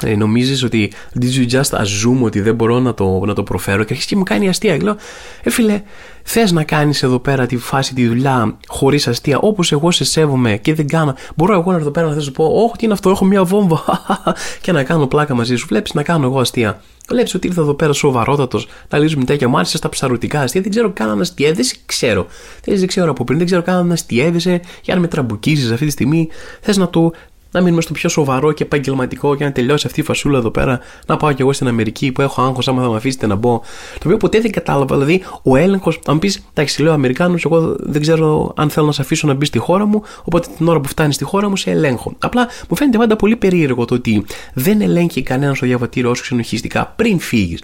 [0.02, 3.84] ε, νομίζεις ότι did you just assume ότι δεν μπορώ να το, να το προφέρω;
[3.84, 4.76] Και αρχίζει και μου κάνει αστεία.
[4.76, 4.96] Και λέω,
[5.42, 5.82] ε φίλε,
[6.22, 10.56] θες να κάνεις εδώ πέρα τη φάση τη δουλειά χωρίς αστεία, όπως εγώ σε σέβομαι
[10.56, 11.14] και δεν κάνω.
[11.36, 13.44] Μπορώ εγώ να έρθω εδώ πέρα να σου πω, Όχι, τι είναι αυτό, έχω μια
[13.44, 13.82] βόμβα
[14.62, 15.66] και να κάνω πλάκα μαζί σου.
[15.68, 16.82] Βλέπεις να κάνω εγώ αστεία.
[17.08, 20.60] Βλέπεις ότι ήρθα εδώ πέρα σοβαρότατος να λύσουμε τέτοια μου άρεσε στα ψαρωτικά αστεία.
[20.60, 22.26] Δεν ξέρω καν αν αστείευεσαι, ξέρω.
[22.64, 25.90] Δεν ξέρω από πριν, δεν ξέρω καν αν αστείευεσαι για να με τραμπουκίζεις αυτή τη
[25.90, 26.28] στιγμή.
[26.60, 27.12] Θες να το
[27.50, 30.80] να μείνουμε στο πιο σοβαρό και επαγγελματικό και να τελειώσει αυτή η φασούλα εδώ πέρα,
[31.06, 33.60] να πάω κι εγώ στην Αμερική που έχω άγχος, άμα θα με αφήσετε να μπω.
[33.92, 34.94] Το οποίο ποτέ δεν κατάλαβα.
[34.94, 39.02] Δηλαδή, ο έλεγχος, αν πεις, εντάξει, λέω Αμερικάνου, εγώ δεν ξέρω αν θέλω να σε
[39.02, 41.70] αφήσω να μπεις στη χώρα μου, οπότε την ώρα που φτάνεις στη χώρα μου σε
[41.70, 42.14] ελέγχω.
[42.18, 46.92] Απλά μου φαίνεται πάντα πολύ περίεργο το ότι δεν ελέγχει κανένας στο διαβατήριος όσο ξενοχιστικά
[46.96, 47.60] πριν φύγεις.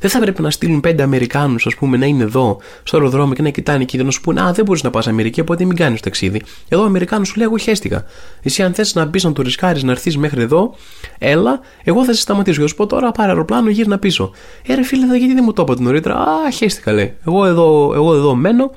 [0.00, 3.42] Δεν θα έπρεπε να στείλουν πέντε Αμερικάνους, ας πούμε, να είναι εδώ στο αεροδρόμιο και
[3.42, 5.76] να κοιτάνε εκεί και να σου πούνε Α, δεν μπορείς να πας Αμερική, οπότε μην
[5.76, 6.42] κάνεις ταξίδι.
[6.68, 8.04] Εδώ ο Αμερικάνος σου λέει: Εγώ χαίστηκα.
[8.42, 10.74] Εσύ, αν θες να μπεις να του ρισκάρεις να έρθεις μέχρι εδώ,
[11.18, 12.66] έλα, εγώ θα σε σταματήσω.
[12.66, 14.30] σου πω τώρα, πάρε αεροπλάνο, γύρνα πίσω.
[14.66, 17.14] Ε, ρε φίλε, γιατί δεν μου το είπατε νωρίτερα; Α, χαίστηκα, λέει.
[17.26, 18.70] Εγώ εδώ, εγώ εδώ μένω,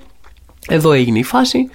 [0.68, 1.70] εδώ έγινε η φάση,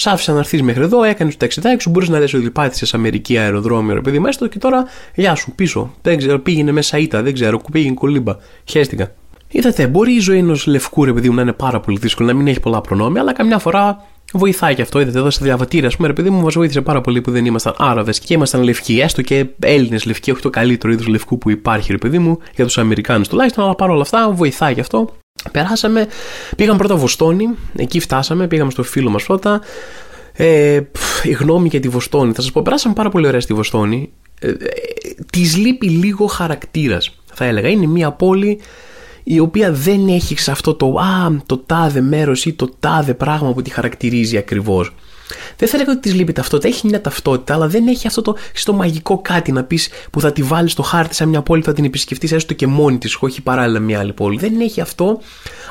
[0.00, 1.90] Σ' άφησα να έρθεις μέχρι εδώ, έκανες το ταξιδάκι σου.
[1.90, 4.84] Μπορείς να λες ότι πάτησε Αμερική αεροδρόμιο, ρε παιδί μέσα και τώρα
[5.14, 5.94] γεια σου πίσω.
[6.02, 8.36] Δεν ξέρω, πήγαινε μέσα ήττα, δεν ξέρω, πήγαινε κολύμπα.
[8.64, 9.12] Χαίστηκα.
[9.48, 12.34] Είδατε, μπορεί η ζωή ενός λευκού ρε παιδί μου να είναι πάρα πολύ δύσκολη, να
[12.34, 15.00] μην έχει πολλά προνόμια, αλλά καμιά φορά βοηθάει και αυτό.
[15.00, 17.44] Είδατε εδώ στα διαβατήρια, ας πούμε, ρε παιδί μου, μας βοήθησε πάρα πολύ που δεν
[17.44, 21.50] ήμασταν Άραβες και ήμασταν λευκοί, έστω και Έλληνες λευκοί, όχι το καλύτερο είδος λευκού που
[21.50, 25.14] υπάρχει, ρε παιδί μου, για τους Αμερικάνους τουλάχιστον, αλλά παρόλα αυτά βοηθάει και αυτό.
[25.52, 26.06] Περάσαμε,
[26.56, 29.60] πήγαμε πρώτα Βοστόνη, εκεί φτάσαμε, πήγαμε στο φίλο μας πρώτα.
[30.32, 30.80] Ε,
[31.22, 32.32] η γνώμη για τη Βοστόνη.
[32.32, 34.12] Θα σας πω, περάσαμε πάρα πολύ ωραία στη Βοστόνη.
[34.40, 34.54] Ε, ε,
[35.32, 37.68] της λείπει λίγο χαρακτήρας, θα έλεγα.
[37.68, 38.60] Είναι μια πόλη
[39.22, 43.52] η οποία δεν έχει σε αυτό το, α, το τάδε μέρος ή το τάδε πράγμα
[43.52, 44.94] που τη χαρακτηρίζει ακριβώς.
[45.56, 46.68] Δεν θα έλεγα ότι της λείπει ταυτότητα.
[46.68, 50.32] Έχει μια ταυτότητα, αλλά δεν έχει αυτό το στο μαγικό κάτι να πεις που θα
[50.32, 53.16] τη βάλεις στο χάρτη σαν μια πόλη που θα την επισκεφτείς έστω και μόνη της,
[53.20, 54.38] όχι παράλληλα μια άλλη πόλη.
[54.38, 55.20] Δεν έχει αυτό,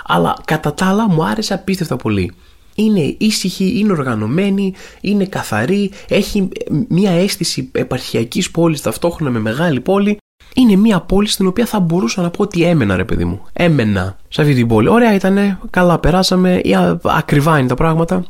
[0.05, 2.31] αλλά κατά τα άλλα μου άρεσε απίστευτα πολύ.
[2.75, 6.49] Είναι ήσυχη, είναι οργανωμένη, είναι καθαρή, έχει
[6.87, 10.17] μια αίσθηση επαρχιακής πόλης ταυτόχρονα με μεγάλη πόλη.
[10.55, 13.41] Είναι μια πόλη στην οποία θα μπορούσα να πω ότι έμενα, ρε παιδί μου.
[13.53, 14.89] Έμενα σε αυτή την πόλη.
[14.89, 16.61] Ωραία ήταν, καλά περάσαμε,
[17.03, 18.25] ακριβά είναι τα πράγματα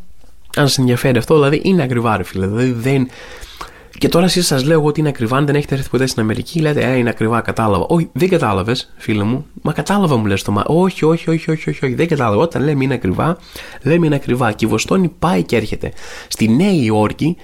[0.57, 2.47] αν σα ενδιαφέρει αυτό, δηλαδή είναι ακριβά, ρε φίλε.
[2.47, 3.07] Δηλαδή δεν.
[3.97, 6.59] Και τώρα εσείς σας λέω ότι είναι ακριβά, αν δεν έχετε έρθει ποτέ στην Αμερική,
[6.59, 7.85] λέτε, Ε, είναι ακριβά, κατάλαβα.
[7.87, 9.45] Όχι, δεν κατάλαβες, φίλε μου.
[9.61, 10.63] Μα κατάλαβα, μου λες το μα.
[10.65, 12.41] Όχι, όχι, όχι, όχι, όχι, όχι, δεν κατάλαβα.
[12.41, 13.37] Όταν λέμε είναι ακριβά,
[13.81, 14.51] λέμε είναι ακριβά.
[14.51, 15.91] Και η Βοστόνη πάει και έρχεται.
[16.27, 17.37] Στη Νέα Υόρκη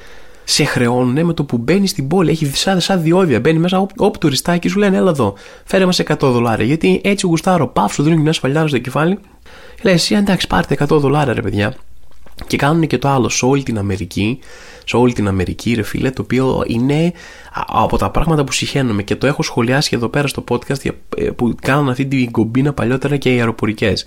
[0.44, 2.32] σε χρεώνουν με το που μπαίνει στην πόλη.
[2.32, 3.40] Έχει σαν, σαν διόδια.
[3.40, 5.34] Μπαίνει μέσα όπου τουριστάκι σου λένε, Έλα εδώ,
[5.66, 6.66] φέρε μας 100 δολάρια.
[6.66, 9.20] Γιατί έτσι γουστάρω, πάω σου δίνουν μια σφαλιά στο κεφάλι.
[9.82, 11.74] Λε, εσύ εντάξει, πάρτε 100 δολάρια, ρε παιδιά.
[12.48, 14.40] Και κάνουν και το άλλο σε όλη την Αμερική,
[14.86, 17.14] σε όλη την Αμερική, ρε φίλε, το οποίο είναι
[17.68, 20.86] από τα πράγματα που συχαίνομαι και το έχω σχολιάσει εδώ πέρα στο podcast
[21.18, 24.06] ε, που κάνουν αυτή την κομπίνα παλιότερα και οι αεροπορικές.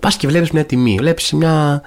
[0.00, 1.82] Πας και βλέπεις μια τιμή, βλέπεις μια...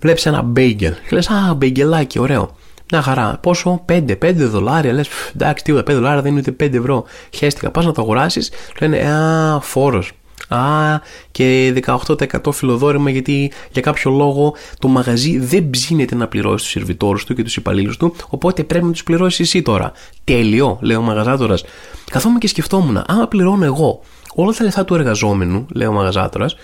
[0.00, 2.56] Βλέπεις ένα μπέγγελ και λες «Α, μπέγγελάκι, ωραίο».
[2.92, 3.38] Μια χαρά.
[3.42, 4.92] Πόσο; 5, 5 δολάρια.
[4.92, 7.04] Λες, εντάξει, τίποτα, 5 δολάρια δεν είναι ούτε 5 ευρώ.
[7.34, 7.70] Χαίστηκα.
[7.70, 8.50] Πας να το αγοράσεις,
[8.80, 10.12] λένε Α, φόρος.
[10.48, 16.72] Α, και 18% φιλοδόρημα γιατί για κάποιο λόγο το μαγαζί δεν ψήνεται να πληρώσει τους
[16.72, 19.92] σερβιτόρους του και τους υπαλλήλους του, οπότε πρέπει να τους πληρώσεις εσύ τώρα.
[20.24, 21.64] Τέλειο, λέει ο μαγαζάτορας.
[22.10, 24.00] Καθόμουν και σκεφτόμουν, άμα πληρώνω εγώ
[24.34, 26.56] όλα τα λεφτά του εργαζόμενου, λέει ο μαγαζάτορας,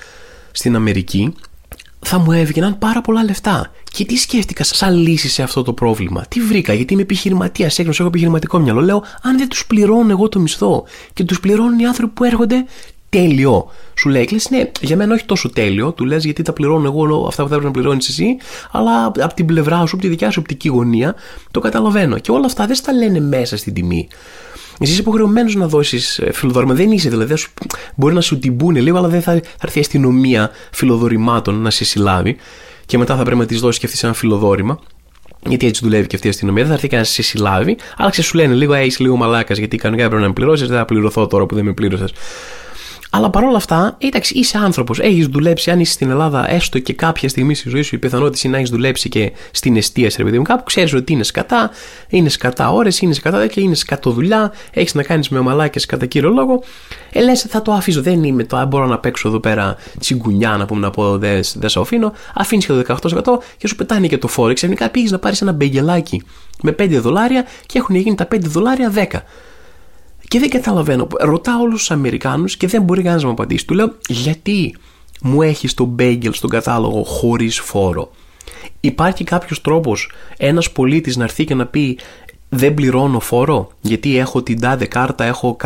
[0.52, 1.34] στην Αμερική,
[2.06, 3.70] θα μου έβγαιναν πάρα πολλά λεφτά.
[3.92, 7.98] Και τι σκέφτηκα σαν λύση σε αυτό το πρόβλημα; Τι βρήκα, γιατί είμαι επιχειρηματίας, έγνωση,
[8.00, 8.80] έχω επιχειρηματικό μυαλό.
[8.80, 12.64] Λέω, αν δεν τους πληρώνω εγώ το μισθό και τους πληρώνουν οι άνθρωποι που έρχονται,
[13.14, 13.70] τέλειο.
[13.94, 15.92] Σου λέει, κλείσει, ναι, για μένα όχι τόσο τέλειο.
[15.92, 18.36] Του λες, γιατί τα πληρώνω εγώ αυτά που θα έπρεπε να πληρώνεις εσύ,
[18.70, 21.14] αλλά από την πλευρά σου, από τη δικιά σου οπτική γωνία,
[21.50, 22.18] το καταλαβαίνω.
[22.18, 24.08] Και όλα αυτά δεν στα λένε μέσα στην τιμή.
[24.78, 26.74] Εσύ είσαι υποχρεωμένος να δώσεις ε, φιλοδόρημα.
[26.74, 27.36] Δεν είσαι, δηλαδή.
[27.36, 27.50] Σου,
[27.94, 31.70] μπορεί να σου την πούνε λίγο, αλλά δεν θα, θα έρθει η αστυνομία φιλοδορημάτων να
[31.70, 32.36] σε συλλάβει.
[32.86, 34.78] Και μετά θα πρέπει να της δώσεις και αυτής ένα φιλοδόρημα.
[35.46, 36.62] Γιατί έτσι δουλεύει και αυτή η αστυνομία.
[36.62, 39.76] Δεν θα έρθει κανένα να σε συλλάβει, αλλά σου λένε λίγο, είσαι λίγο μαλάκας γιατί
[39.76, 40.68] κανονικά πρέπει να με πληρώσεις.
[40.68, 42.12] Δεν θα πληρωθώ τώρα που δεν με πλήρωσες.
[43.16, 44.98] Αλλά παρόλα αυτά, εντάξει, είσαι άνθρωπος.
[45.00, 48.40] Έχεις δουλέψει, αν είσαι στην Ελλάδα, έστω και κάποια στιγμή στη ζωή σου, η πιθανότητα
[48.42, 51.70] είναι να έχεις δουλέψει και στην εστίαση, ρε παιδί μου, κάπου ξέρεις ότι είναι σκατά,
[52.08, 56.06] είναι σκατά ώρες, είναι σκατά τέτοια, είναι σκατό δουλειά, έχεις να κάνεις με ομαλάκε κατά
[56.06, 56.62] κύριο λόγο.
[57.12, 58.02] Ε, λες, θα το αφήσω.
[58.02, 61.68] Δεν είμαι το, μπορώ να παίξω εδώ πέρα τσιγκουνιά, να πούμε να πω, δεν δε
[61.68, 62.12] σε αφήνω.
[62.34, 62.98] Αφήνεις και το
[63.34, 64.52] 18% και σου πετάνε και το φόρο.
[64.52, 66.22] Ξαφνικά πήγες να πάρεις ένα μπεγγελάκι
[66.62, 69.06] με 5 δολάρια και έχουν γίνει τα 5 δολάρια 10.
[70.28, 71.06] Και δεν καταλαβαίνω.
[71.20, 73.66] Ρωτάω όλους τους Αμερικάνους και δεν μπορεί κανένας να μου απαντήσει.
[73.66, 74.76] Του λέω, γιατί
[75.22, 78.10] μου έχεις το μπέγγελ στον κατάλογο χωρίς φόρο;
[78.80, 81.98] Υπάρχει κάποιος τρόπος ένας πολίτης να έρθει και να πει
[82.48, 85.56] δεν πληρώνω φόρο γιατί έχω την τάδε κάρτα, έχω,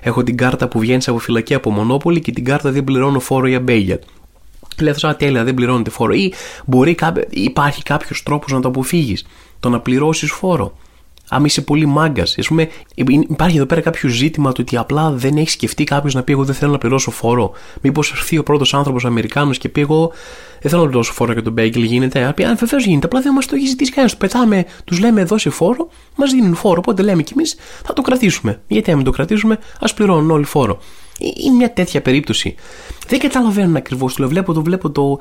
[0.00, 3.46] έχω την κάρτα που βγαίνει από φυλακή από Μονόπολη και την κάρτα δεν πληρώνω φόρο
[3.46, 3.98] για μπέγγελ.
[4.80, 6.32] Λέω σαν τέλεια δεν πληρώνεται φόρο ή
[6.64, 6.96] μπορεί,
[7.30, 9.26] υπάρχει κάποιος τρόπος να το αποφύγεις,
[9.60, 10.76] το να πληρώσεις φόρο.
[11.28, 12.36] Άμα είσαι πολύ μάγκας.
[13.28, 16.44] Υπάρχει εδώ πέρα κάποιο ζήτημα του ότι απλά δεν έχει σκεφτεί κάποιος να πει: Εγώ
[16.44, 17.52] δεν θέλω να πληρώσω φόρο.
[17.80, 20.12] Μήπως έρθει ο πρώτος άνθρωπος Αμερικάνος και πει: Εγώ
[20.60, 21.82] δεν θέλω να πληρώσω φόρο για τον μπέγκελ.
[21.82, 22.24] Γίνεται.
[22.24, 23.06] Αν βεβαίως γίνεται.
[23.06, 24.12] Απλά δεν μας το έχει ζητήσει κανένας.
[24.12, 26.78] Του πετάμε, τους λέμε: Δώσε φόρο, μας δίνουν φόρο.
[26.78, 28.60] Οπότε λέμε κι εμείς θα το κρατήσουμε.
[28.66, 30.78] Γιατί αν το κρατήσουμε, ας πληρώνουν όλοι φόρο.
[31.20, 32.54] Ε, είναι μια τέτοια περίπτωση.
[33.08, 34.14] Δεν καταλαβαίνουν ακριβώς.
[34.14, 35.18] Το βλέπω, το βλέπω το,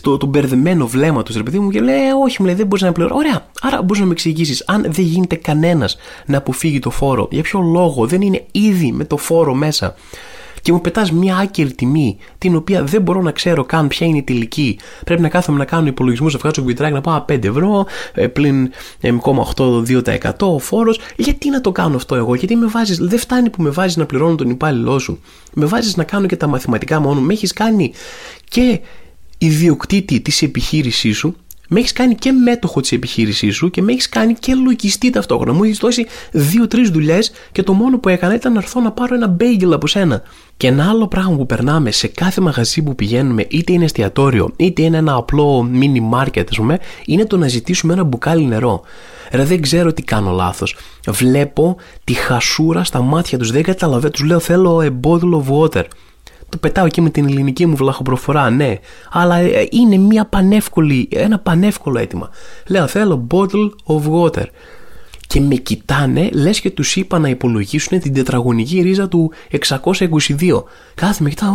[0.00, 2.66] το, το μπερδεμένο βλέμμα τους, ρε παιδί μου, και λέει: «Ε, Όχι, μου λέει, δεν
[2.66, 3.14] μπορείς να πληρώσει.
[3.16, 3.46] Ωραία.
[3.60, 7.60] Άρα μπορείς να με εξηγήσεις, αν δεν γίνεται κανένας να αποφύγει το φόρο, για ποιο
[7.60, 9.94] λόγο δεν είναι ήδη με το φόρο μέσα
[10.62, 14.18] και μου πετάς μια άκυρη τιμή, την οποία δεν μπορώ να ξέρω καν ποια είναι
[14.18, 14.78] η τελική.
[15.04, 18.70] Πρέπει να κάθομαι να κάνω υπολογισμούς, να βγάζω κουμπιτράκι να πάω 5 ευρώ, ε, πλην
[19.00, 21.00] 0,82% ο φόρος.
[21.16, 24.06] Γιατί να το κάνω αυτό εγώ, Γιατί με βάζεις, δεν φτάνει που με βάζεις να
[24.06, 25.20] πληρώνω τον υπάλληλό σου.
[25.54, 27.20] Με βάζεις να κάνω και τα μαθηματικά μόνο.
[27.20, 27.92] Με έχεις κάνει
[28.48, 28.80] και
[29.38, 31.36] ιδιοκτήτη της επιχείρησής σου
[31.72, 35.52] με έχεις κάνει και μέτοχο της επιχείρησής σου και με έχεις κάνει και λογιστή ταυτόχρονα.
[35.52, 39.14] Μου έχεις δώσει δύο-τρεις δουλειές και το μόνο που έκανα ήταν να έρθω να πάρω
[39.14, 40.22] ένα μπέγγελ από σένα.
[40.56, 44.82] Και ένα άλλο πράγμα που περνάμε σε κάθε μαγαζί που πηγαίνουμε, είτε είναι εστιατόριο, είτε
[44.82, 48.82] είναι ένα απλό mini market, ας πούμε, είναι το να ζητήσουμε ένα μπουκάλι νερό.
[49.30, 50.76] Ρε δεν ξέρω τι κάνω λάθος.
[51.08, 53.50] Βλέπω τη χασούρα στα μάτια τους.
[53.50, 54.10] Δεν καταλαβαίνω.
[54.10, 55.84] Τους λέω θέλω a bottle of water
[56.50, 58.78] το πετάω εκεί με την ελληνική μου βλαχοπροφορά, ναι.
[59.10, 62.30] Αλλά ε, είναι μια πανεύκολη, ένα πανεύκολο αίτημα.
[62.66, 64.44] Λέω θέλω bottle of water
[65.30, 70.62] και με κοιτάνε λες και τους είπα να υπολογίσουν την τετραγωνική ρίζα του 622.
[70.94, 71.52] Κάθε με κοιτάω,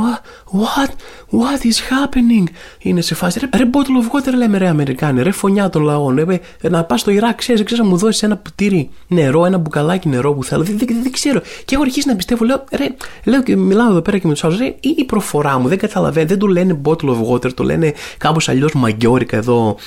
[0.52, 0.90] what,
[1.32, 2.44] what is happening;
[2.80, 6.16] Είναι σε φάση, ρε, ρε bottle of water λέμε ρε Αμερικάνοι, ρε φωνιά των λαών,
[6.16, 10.10] ρε, να πας στο Ιράκ, ξέρεις, ξέρεις να μου δώσεις ένα πουτήρι νερό, ένα μπουκαλάκι
[10.10, 11.42] νερό που θέλω, δεν, δεν, δεν ξέρω.
[11.66, 12.88] Και έχω αρχίσει να πιστεύω, λέω, ρε,
[13.24, 15.78] λέω και μιλάω εδώ πέρα και με τους άλλους, ρε, ή η προφορά μου, δεν
[15.78, 19.78] καταλαβαίνω, δεν του λένε bottle of water, το λένε κάπως αλλιώς μαγκιόρικα εδώ,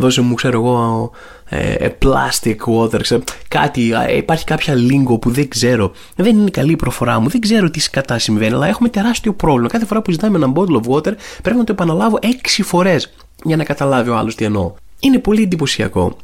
[0.00, 1.10] δώσε μου, ξέρω εγώ,
[1.48, 5.92] ε, ε, plastic water, ξέρω, κάτι, ε, υπάρχει κάποια lingo που δεν ξέρω.
[6.16, 9.68] Δεν είναι καλή η προφορά μου, δεν ξέρω τι κατά συμβαίνει, αλλά έχουμε τεράστιο πρόβλημα.
[9.68, 13.12] Κάθε φορά που ζητάμε ένα bottle of water πρέπει να το επαναλάβω έξι φορές
[13.44, 14.72] για να καταλάβει ο άλλος τι εννοώ.
[15.00, 16.16] Είναι πολύ εντυπωσιακό.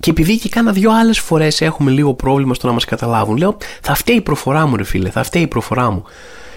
[0.00, 3.56] Και επειδή και κάνα δυο άλλες φορές έχουμε λίγο πρόβλημα στο να μας καταλάβουν, λέω
[3.80, 6.04] θα φταίει η προφορά μου, ρε φίλε, θα φταίει η προφορά μου.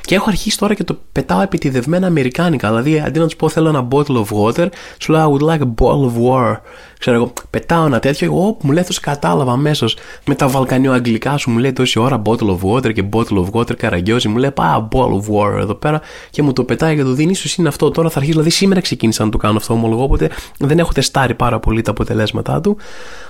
[0.10, 2.68] Και έχω αρχίσει τώρα και το πετάω επιτιδευμένα αμερικάνικα.
[2.68, 4.68] Δηλαδή, αντί να τους πω θέλω ένα bottle of water,
[5.00, 6.56] σου λέω I would like a bottle of war.
[7.00, 11.52] Ξέρω εγώ, πετάω ένα τέτοιο, εγώ μου λέει αυτό κατάλαβα αμέσως με τα βαλκανιό-αγγλικά σου,
[11.52, 14.88] μου λέει τόση ώρα bottle of water και bottle of water καραγκιόζη, μου λέει πάω
[14.92, 17.36] bottle of war εδώ πέρα και μου το πετάει και το δίνει.
[17.36, 20.30] σω είναι αυτό τώρα, θα αρχίσω, δηλαδή σήμερα ξεκίνησα να το κάνω αυτό ομολογώ, οπότε
[20.58, 22.78] δεν έχω τεστάρει πάρα πολύ τα αποτελέσματά του.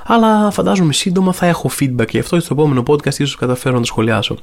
[0.05, 3.85] Αλλά φαντάζομαι σύντομα θα έχω feedback γι' αυτό στο επόμενο podcast ίσως καταφέρω να το
[3.85, 4.37] σχολιάσω.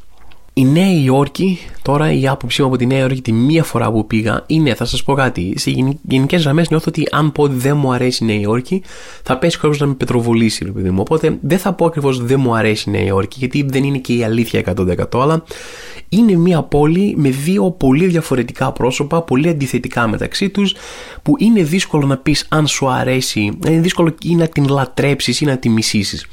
[0.59, 4.07] Η Νέα Υόρκη, τώρα η άποψή μου από τη Νέα Υόρκη τη μία φορά που
[4.07, 5.55] πήγα είναι, θα σας πω κάτι.
[5.57, 5.71] Σε
[6.03, 8.83] γενικές γραμμές νιώθω ότι αν πω ότι δεν μου αρέσει η Νέα Υόρκη,
[9.23, 11.01] θα πέσει κάποιο να με πετροβολήσει, ρε παιδί μου.
[11.01, 14.13] Οπότε δεν θα πω ακριβώς δεν μου αρέσει η Νέα Υόρκη, γιατί δεν είναι και
[14.13, 15.21] η αλήθεια 100%.
[15.23, 15.45] Αλλά
[16.09, 20.75] είναι μια πόλη με δύο πολύ διαφορετικά πρόσωπα, πολύ αντιθετικά μεταξύ τους,
[21.23, 25.45] που είναι δύσκολο να πεις αν σου αρέσει, είναι δύσκολο ή να την λατρέψεις ή
[25.45, 26.27] να τη μισήσεις.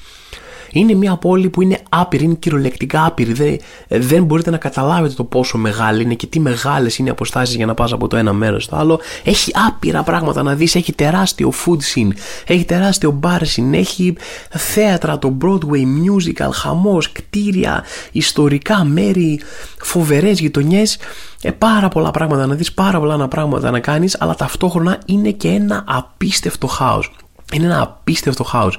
[0.73, 3.33] Είναι μια πόλη που είναι άπειρη, είναι κυριολεκτικά άπειρη.
[3.33, 3.57] Δεν,
[3.87, 7.65] δεν μπορείτε να καταλάβετε το πόσο μεγάλη είναι και τι μεγάλες είναι οι αποστάσεις για
[7.65, 8.99] να πας από το ένα μέρος στο άλλο.
[9.23, 10.75] Έχει άπειρα πράγματα να δεις.
[10.75, 12.11] Έχει τεράστιο food scene,
[12.47, 14.15] έχει τεράστιο bar scene, έχει
[14.49, 19.39] θέατρα, το Broadway, musical, χαμός, κτίρια, ιστορικά μέρη,
[19.77, 20.97] φοβερές γειτονιές.
[21.41, 25.47] Ε, πάρα πολλά πράγματα να δεις, πάρα πολλά πράγματα να κάνεις, αλλά ταυτόχρονα είναι και
[25.47, 27.11] ένα απίστευτο χάος.
[27.53, 28.77] Είναι ένα απίστευτο χάος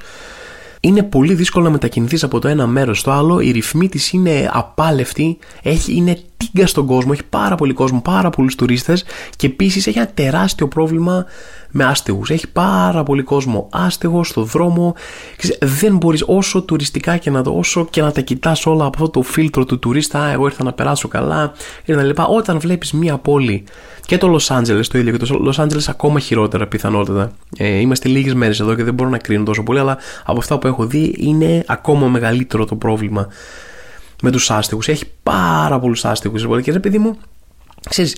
[0.85, 3.40] είναι πολύ δύσκολο να μετακινηθείς από το ένα μέρος στο άλλο.
[3.40, 6.18] Η ρυθμή της είναι απάλευτη, έχει, είναι
[6.55, 9.05] τίγκα στον κόσμο, έχει πάρα πολύ κόσμο, πάρα πολλούς τουρίστες
[9.37, 11.25] και επίσης έχει ένα τεράστιο πρόβλημα
[11.71, 12.31] με άστεγους.
[12.31, 14.95] Έχει πάρα πολύ κόσμο άστεγος στο δρόμο.
[15.61, 19.09] Δεν μπορείς όσο τουριστικά και να το, όσο και να τα κοιτάς όλα από αυτό
[19.09, 20.27] το φίλτρο του τουρίστα.
[20.27, 21.53] Εγώ ήρθα να περάσω καλά
[21.87, 22.11] κτλ.
[22.29, 23.64] Όταν βλέπεις μία πόλη
[24.07, 27.33] και το Los Angeles το ίδιο και το Los Angeles ακόμα χειρότερα πιθανότατα.
[27.57, 30.59] Ε, είμαστε λίγες μέρες εδώ και δεν μπορώ να κρίνω τόσο πολύ, αλλά από αυτά
[30.59, 33.29] που έχω δει είναι ακόμα μεγαλύτερο το πρόβλημα
[34.22, 34.88] με τους άστεγους.
[34.88, 36.46] Έχει πάρα πολλούς άστεγους.
[36.62, 37.18] Και ρε παιδί μου,
[37.88, 38.16] ξέρεις,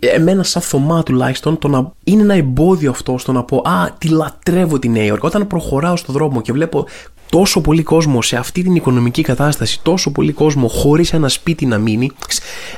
[0.00, 4.08] εμένα σαν Θωμά τουλάχιστον το να είναι ένα εμπόδιο αυτό στο να πω Α, τη
[4.08, 5.26] λατρεύω τη Νέα Υόρκη.
[5.26, 6.86] Όταν προχωράω στον δρόμο και βλέπω
[7.30, 11.78] τόσο πολύ κόσμο σε αυτή την οικονομική κατάσταση, τόσο πολύ κόσμο χωρίς ένα σπίτι να
[11.78, 12.10] μείνει,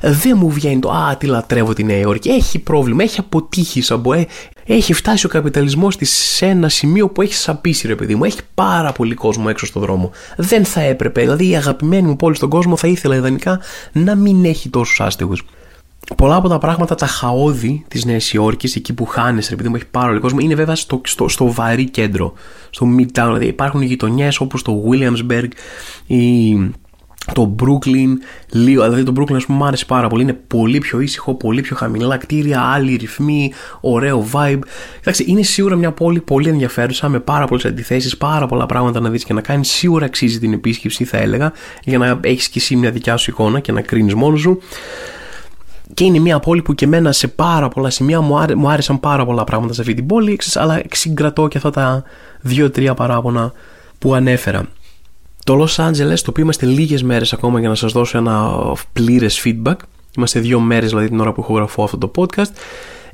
[0.00, 2.28] δεν μου βγαίνει το Α, τη λατρεύω τη Νέα Υόρκη.
[2.28, 4.24] Έχει πρόβλημα, έχει αποτύχει σαν ε,
[4.66, 8.24] έχει φτάσει ο καπιταλισμός της σε ένα σημείο που έχει σαπίσει, ρε παιδί μου.
[8.24, 10.10] Έχει πάρα πολύ κόσμο έξω στον δρόμο.
[10.36, 11.20] Δεν θα έπρεπε.
[11.20, 13.60] Δηλαδή, η αγαπημένη μου πόλη στον κόσμο θα ήθελα ιδανικά
[13.92, 15.44] να μην έχει τόσους άστεγους.
[16.16, 19.86] Πολλά από τα πράγματα τα χαόδη της Νέας Υόρκης, εκεί που χάνεσαι, επειδή μου έχει
[19.86, 22.32] πάρα πολύ κόσμο, είναι βέβαια στο, στο, στο βαρύ κέντρο,
[22.70, 23.24] στο Midtown.
[23.24, 25.48] Δηλαδή υπάρχουν γειτονιές όπως το Williamsburg
[26.06, 26.56] ή
[27.34, 28.08] το Brooklyn,
[28.50, 30.22] λίγο, δηλαδή το Brooklyn ας πούμε μου άρεσε πάρα πολύ.
[30.22, 34.60] Είναι πολύ πιο ήσυχο, πολύ πιο χαμηλά κτίρια, άλλοι ρυθμοί, ωραίο vibe.
[35.00, 39.10] Εντάξει, είναι σίγουρα μια πόλη πολύ ενδιαφέρουσα, με πάρα πολλές αντιθέσεις, πάρα πολλά πράγματα να
[39.10, 39.68] δεις και να κάνεις.
[39.68, 41.52] Σίγουρα αξίζει την επίσκεψη, θα έλεγα,
[41.84, 44.60] για να έχεις και εσύ μια δικιά σου εικόνα και να κρίνεις μόνος σου.
[45.94, 49.00] Και είναι μια πόλη που και εμένα σε πάρα πολλά σημεία μου, άρε, μου άρεσαν
[49.00, 52.04] πάρα πολλά πράγματα σε αυτή την πόλη, αλλά συγκρατώ και αυτά τα
[52.40, 53.52] δύο-τρία παράπονα
[53.98, 54.68] που ανέφερα.
[55.44, 58.50] Το Los Angeles, το οποίο είμαστε λίγες μέρες ακόμα για να σας δώσω ένα
[58.92, 59.76] πλήρες feedback,
[60.16, 62.50] είμαστε δύο μέρες δηλαδή την ώρα που ηχογραφώ αυτό το podcast,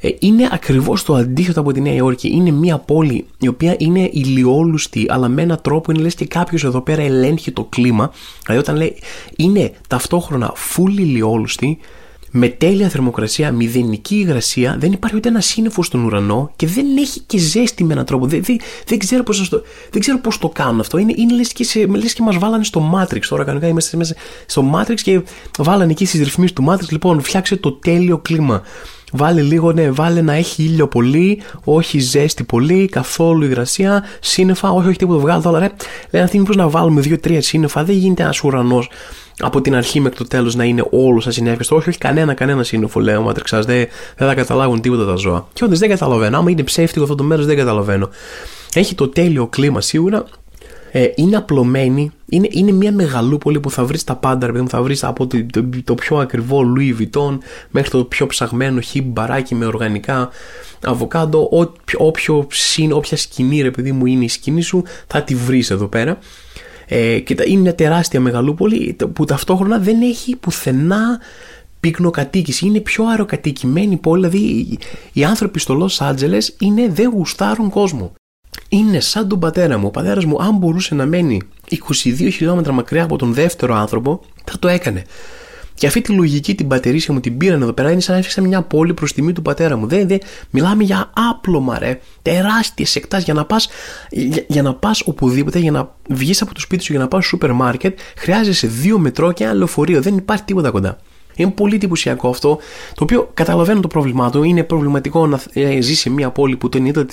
[0.01, 2.29] ε, είναι ακριβώς το αντίθετο από τη Νέα Υόρκη.
[2.29, 6.65] Είναι μια πόλη η οποία είναι ηλιόλουστη, αλλά με έναν τρόπο είναι λες και κάποιος
[6.65, 8.11] εδώ πέρα ελέγχει το κλίμα.
[8.47, 8.97] Δηλαδή, όταν λέει
[9.37, 11.79] είναι ταυτόχρονα full ηλιόλουστη,
[12.31, 17.21] με τέλεια θερμοκρασία, μηδενική υγρασία, δεν υπάρχει ούτε ένα σύννεφο στον ουρανό και δεν έχει
[17.21, 18.27] και ζέστη με έναν τρόπο.
[18.27, 20.99] Δεν, δεν, δεν ξέρω πώς το, δεν ξέρω πώς το κάνουν αυτό.
[20.99, 23.21] Είναι, είναι λες και, σε, λες και μας βάλανε στο Matrix.
[23.29, 24.15] Τώρα κανονικά είμαστε μέσα
[24.47, 25.23] στο Matrix και
[25.59, 26.89] βάλανε εκεί στις ρυθμίσεις του Matrix.
[26.91, 28.63] Λοιπόν, φτιάξε το τέλειο κλίμα.
[29.13, 34.89] Βάλε λίγο, ναι, βάλε να έχει ήλιο πολύ, όχι ζέστη πολύ, καθόλου υγρασία, σύννεφα, όχι,
[34.89, 35.21] όχι τίποτα.
[35.21, 35.71] Βγάλω τώρα, ρε.
[36.11, 38.91] Λένε αυτοί μήπως να βάλουμε δύο-τρία σύννεφα, δεν γίνεται ένας ουρανός
[39.39, 41.77] από την αρχή μέχρι το τέλος να είναι όλος ασυνέφιστο.
[41.77, 43.61] Όχι, όχι, κανένα, κανένα σύννεφο, λέω Μάτριξα.
[43.61, 45.49] Δεν, δεν θα καταλάβουν τίποτα τα ζώα.
[45.53, 46.39] Και όντως δεν καταλαβαίνω.
[46.39, 48.09] Άμα είναι ψεύτικο αυτό το μέρος, δεν καταλαβαίνω.
[48.75, 50.25] Έχει το τέλειο κλίμα σίγουρα.
[50.91, 52.13] Ε, είναι απλωμένη.
[52.29, 54.47] Είναι, είναι μια μεγαλούπολη που θα βρεις τα πάντα.
[54.47, 57.39] Ρε, θα βρεις από το, το, το, πιο ακριβό Louis Vuitton
[57.71, 60.29] μέχρι το πιο ψαγμένο χι μπαράκι με οργανικά
[60.85, 61.49] αβοκάντο.
[61.97, 62.47] Όποιο,
[62.95, 66.19] όποια σκηνή, ρε παιδί μου, είναι η σκηνή σου, θα τη βρεις εδώ πέρα.
[66.89, 71.21] Ε, και είναι μια τεράστια μεγαλούπολη που ταυτόχρονα δεν έχει πουθενά
[71.81, 72.67] πυκνοκατοίκηση.
[72.67, 74.29] Είναι πιο αεροκατοικημένη πόλη.
[74.29, 74.79] Δηλαδή
[75.13, 78.13] οι άνθρωποι στο Los Angeles είναι, δεν γουστάρουν κόσμο.
[78.69, 79.87] Είναι σαν τον πατέρα μου.
[79.87, 81.77] Ο πατέρας μου, αν μπορούσε να μένει 22
[82.33, 85.05] χιλιόμετρα μακριά από τον δεύτερο άνθρωπο, θα το έκανε.
[85.79, 87.91] Και αυτή τη λογική την πατερίσια μου την πήραν εδώ πέρα.
[87.91, 89.87] Είναι σαν να έφτιαξα μια πόλη προς τιμή του πατέρα μου.
[89.87, 90.19] Δεν, δεν,
[90.51, 92.01] μιλάμε για άπλωμα, ρε.
[92.23, 93.69] Τεράστιες εκτάσεις για να πας
[94.11, 97.21] για, για, να πας οπουδήποτε, για να βγεις από το σπίτι σου για να πας
[97.21, 100.03] στο σούπερ μάρκετ, χρειάζεσαι δύο μετρό και ένα λεωφορείο.
[100.03, 100.99] Δεν υπάρχει τίποτα κοντά.
[101.39, 102.59] Είναι πολύ εντυπωσιακό αυτό,
[102.95, 104.43] το οποίο καταλαβαίνω το πρόβλημά του.
[104.43, 107.05] Είναι προβληματικό να ε, ζεις σε μια πόλη που το 90%,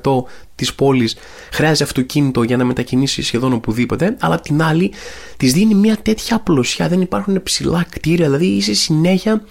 [0.00, 0.22] 90%
[0.54, 1.16] της πόλης
[1.52, 4.92] χρειάζεται αυτοκίνητο για να μετακινήσει σχεδόν οπουδήποτε, αλλά την άλλη
[5.36, 6.88] της δίνει μια τέτοια απλωσιά.
[6.88, 9.44] Δεν υπάρχουν ψηλά κτίρια, δηλαδή είσαι συνέχεια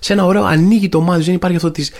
[0.00, 1.22] σε ένα ωραίο ανοίγει το μάτι.
[1.22, 1.92] Δεν υπάρχει αυτό της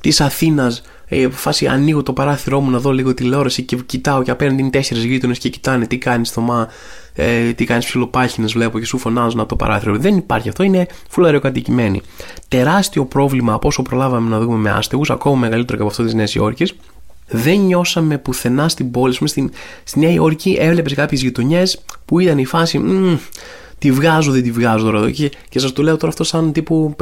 [0.00, 4.30] της Αθήνας ε, φάση ανοίγω το παράθυρό μου να δω λίγο τηλεόραση και κοιτάω και
[4.30, 6.68] απέναντι είναι τέσσερις γείτονες και κοιτάνε τι κάνει στο μα,
[7.14, 9.96] ε, τι κάνεις ψιλοπάχινε, βλέπω και σου φωνάζουν από το παράθυρο.
[9.96, 12.02] Δεν υπάρχει αυτό, είναι φουλαρεοκατοικημένη.
[12.48, 16.14] Τεράστιο πρόβλημα από όσο προλάβαμε να δούμε με άστεγους, ακόμα μεγαλύτερο και από αυτό της
[16.14, 16.74] Νέας Υόρκης.
[17.32, 19.14] Δεν νιώσαμε πουθενά στην πόλη.
[19.24, 19.50] Στην,
[19.84, 22.80] στη Νέα Υόρκη έβλεπες κάποιες γειτονιές που ήταν η φάση
[23.80, 25.10] τη βγάζω, δεν τη βγάζω τώρα εδώ.
[25.10, 26.96] Και, και σας το λέω τώρα αυτό σαν τύπου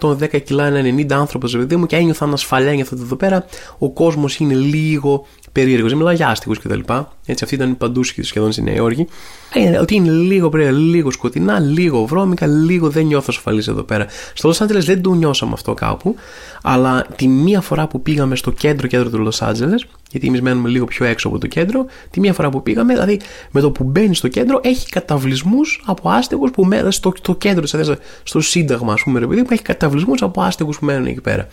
[0.00, 3.44] 110 κιλά, 90 άνθρωπος, παιδί μου, και ένιωθα ανασφαλιά για αυτό εδώ πέρα.
[3.78, 5.88] Ο κόσμος είναι λίγο περίεργος.
[5.88, 6.80] Δεν μιλάω για άστιγου κτλ.
[7.26, 9.06] Έτσι, αυτή ήταν παντού σχεδόν στη Νέα Υόρκη.
[9.52, 14.06] Ε, ότι είναι λίγο περίεργο, λίγο σκοτεινά, λίγο βρώμικα, λίγο δεν νιώθω ασφαλής εδώ πέρα.
[14.34, 16.14] Στο Los Angeles δεν το νιώσαμε αυτό κάπου,
[16.62, 20.68] αλλά τη μία φορά που πήγαμε στο κέντρο κέντρο του Los Angeles, γιατί εμείς μένουμε
[20.68, 23.84] λίγο πιο έξω από το κέντρο, τη μία φορά που πήγαμε, δηλαδή με το που
[23.84, 27.66] μπαίνεις στο κέντρο, έχει καταβλισμούς από άστεγους που μένουν στο, στο κέντρο,
[28.22, 31.48] στο Σύνταγμα, ας πούμε, επειδή έχει καταβλισμούς από άστεγους που μένουν εκεί πέρα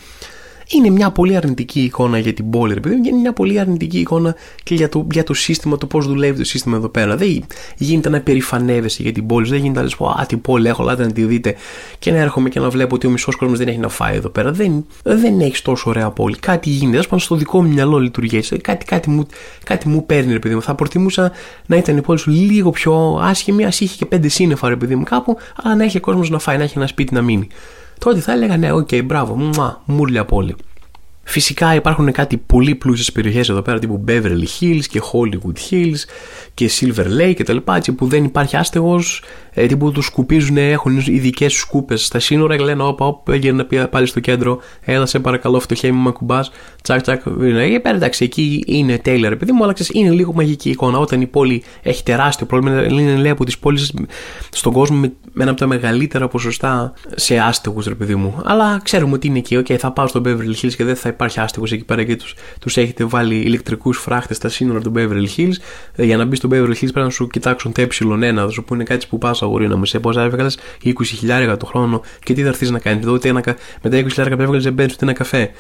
[0.67, 4.76] είναι μια πολύ αρνητική εικόνα για την πόλη, επειδή είναι μια πολύ αρνητική εικόνα και
[4.76, 7.15] για το, για το σύστημα, το πώς δουλεύει το σύστημα εδώ πέρα.
[7.15, 7.43] Δεν
[7.78, 10.84] γίνεται να περηφανεύεσαι για την πόλη, δεν γίνεται να λες πω Α, την πόλη έχω,
[10.84, 11.56] láτε να τη δείτε
[11.99, 14.30] και να έρχομαι και να βλέπω ότι ο μισός κόσμος δεν έχει να φάει εδώ
[14.30, 14.52] πέρα.
[14.52, 16.36] Δεν, δεν έχεις τόσο ωραία πόλη.
[16.38, 18.39] Κάτι γίνεται, ας πούμε, στο δικό μου μυαλό λειτουργεί.
[18.62, 19.26] Κάτι, κάτι, μου,
[19.63, 20.62] κάτι μου παίρνει, ρε μου.
[20.62, 21.32] Θα προτιμούσα
[21.65, 24.95] να ήταν η πόλη σου λίγο πιο άσχημη, ας είχε και πέντε σύννεφα, ρε παιδί
[24.95, 27.47] μου, κάπου, αλλά να έχει κόσμος να φάει, να έχει ένα σπίτι να μείνει
[28.03, 30.55] τότε θα έλεγα ναι, ok, okay, μπράβο, μουα, μούρλια πόλη.
[31.23, 35.99] Φυσικά υπάρχουν κάτι πολύ πλούσιες περιοχές εδώ πέρα τύπου Beverly Hills και Hollywood Hills
[36.53, 40.97] και Silver Lake και τα λοιπά που δεν υπάρχει άστεγος ε, τύπου τους σκουπίζουν, έχουν
[40.97, 44.59] ειδικές σκούπες στα σύνορα και λένε όπα όπα έγινε πάλι στο κέντρο.
[44.81, 49.29] Έλα σε παρακαλώ φτωχέ μου με κουμπάς τσακ τσακ ε, πέρα εντάξει εκεί είναι τέλεια
[49.29, 50.97] ρε παιδί μου αλλά ξέρεις, είναι λίγο μαγική εικόνα.
[50.97, 53.93] Όταν η πόλη έχει τεράστιο πρόβλημα είναι λέει από τις πόλεις
[54.49, 58.41] στον κόσμο με, με ένα από τα μεγαλύτερα ποσοστά σε άστεγους ρε παιδί μου.
[58.43, 61.39] Αλλά ξέρουμε ότι είναι εκεί okay, θα πάω στο Beverly Hills και δεν θα υπάρχει
[61.39, 65.55] άστεγος εκεί πέρα και τους τους έχετε βάλει ηλεκτρικούς φράχτες στα σύνορα του Beverly Hills.
[65.95, 68.63] Ε, για να μπεις στο Beverly Hills πρέπει να σου κοιτάξουν το ε1, θα σου
[68.63, 72.47] πούνε κάτι που πας αγορina μου, σε πόσα έβγαλες 20.000 το χρόνο και τι θα
[72.47, 73.03] έρθεις να κάνεις.
[73.03, 73.43] Εδώ ούτε ένα,
[73.82, 75.51] με τα 20.000 που έβγαλες δεν παίρνεις ούτε ένα καφέ.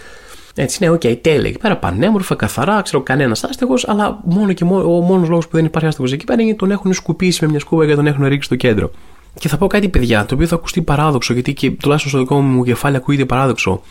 [0.55, 1.49] Έτσι, ναι, ok, okay, τέλεια.
[1.49, 5.55] Εκεί πέρα πανέμορφα, καθαρά, ξέρω κανένας άστεγος, αλλά μόνο και μόνο, ο μόνος λόγος που
[5.55, 8.07] δεν υπάρχει άστεγος εκεί πέρα είναι ότι τον έχουν σκουπίσει με μια σκούπα και τον
[8.07, 8.91] έχουν ρίξει στο κέντρο.
[9.39, 12.41] Και θα πω κάτι, παιδιά, το οποίο θα ακουστεί παράδοξο, γιατί και τουλάχιστον στο δικό
[12.41, 13.81] μου κεφάλι ακούγεται παράδοξο.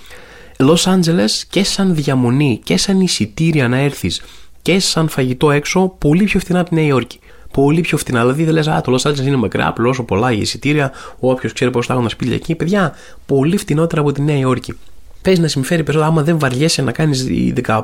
[0.59, 4.23] Λος Άντζελες και σαν διαμονή και σαν εισιτήρια να έρθεις
[4.63, 7.19] και σαν φαγητό έξω, πολύ πιο φθηνά από τη Νέα Υόρκη.
[7.53, 8.21] Πολύ πιο φθηνά.
[8.21, 10.93] Δηλαδή δεν λες, Α, το Λος Άντζελες είναι μακριά, πληρώσω πολλά για εισιτήρια.
[11.19, 12.55] Όποιος ξέρει πώς θα έχουν τα σπίτια εκεί.
[12.55, 12.95] Παιδιά,
[13.27, 14.79] πολύ φθηνότερα από τη Νέα Υόρκη.
[15.23, 17.27] Πες να συμφέρει περισσότερο, άμα δεν βαριέσαι να κάνεις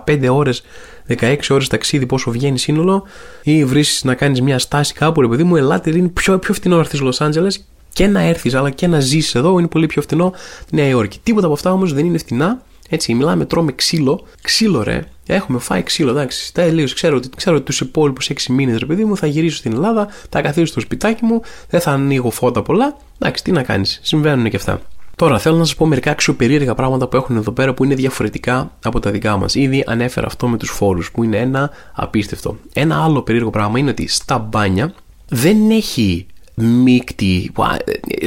[0.06, 0.62] 15 ώρες,
[1.06, 3.04] 16 ώρες ταξίδι, πόσο βγαίνει σύνολο,
[3.42, 6.74] ή βρει να κάνεις μια στάση κάπου, ρε παιδί μου, ελάτε είναι πιο, πιο φθηνό
[6.74, 7.48] να έρθεις Λο Άντζελε
[7.92, 10.32] και να έρθεις, αλλά και να ζήσει εδώ είναι πολύ πιο φθηνό
[10.70, 11.18] τη Νέα Υόρκη.
[11.22, 12.62] Τίποτα από αυτά όμως δεν είναι φθηνά.
[12.88, 14.26] Έτσι, μιλάμε, τρώμε ξύλο.
[14.42, 15.04] Ξύλο, ρε.
[15.26, 16.54] Έχουμε φάει ξύλο, εντάξει.
[16.54, 16.88] Τελείω.
[16.94, 20.08] Ξέρω ότι, ξέρω ότι τους υπόλοιπους 6 μήνες, ρε παιδί μου, θα γυρίσω στην Ελλάδα,
[20.30, 22.96] θα καθίσω στο σπιτάκι μου, δεν θα ανοίγω φώτα πολλά.
[23.18, 24.00] Εντάξει, τι να κάνεις.
[24.02, 24.80] Συμβαίνουν και αυτά.
[25.16, 28.70] Τώρα θέλω να σας πω μερικά αξιοπερίεργα πράγματα που έχουν εδώ πέρα που είναι διαφορετικά
[28.84, 29.54] από τα δικά μας.
[29.54, 32.56] Ήδη ανέφερα αυτό με τους φόρους που είναι ένα απίστευτο.
[32.72, 34.94] Ένα άλλο περίεργο πράγμα είναι ότι στα μπάνια
[35.28, 36.26] δεν έχει
[36.60, 37.52] μείκτη.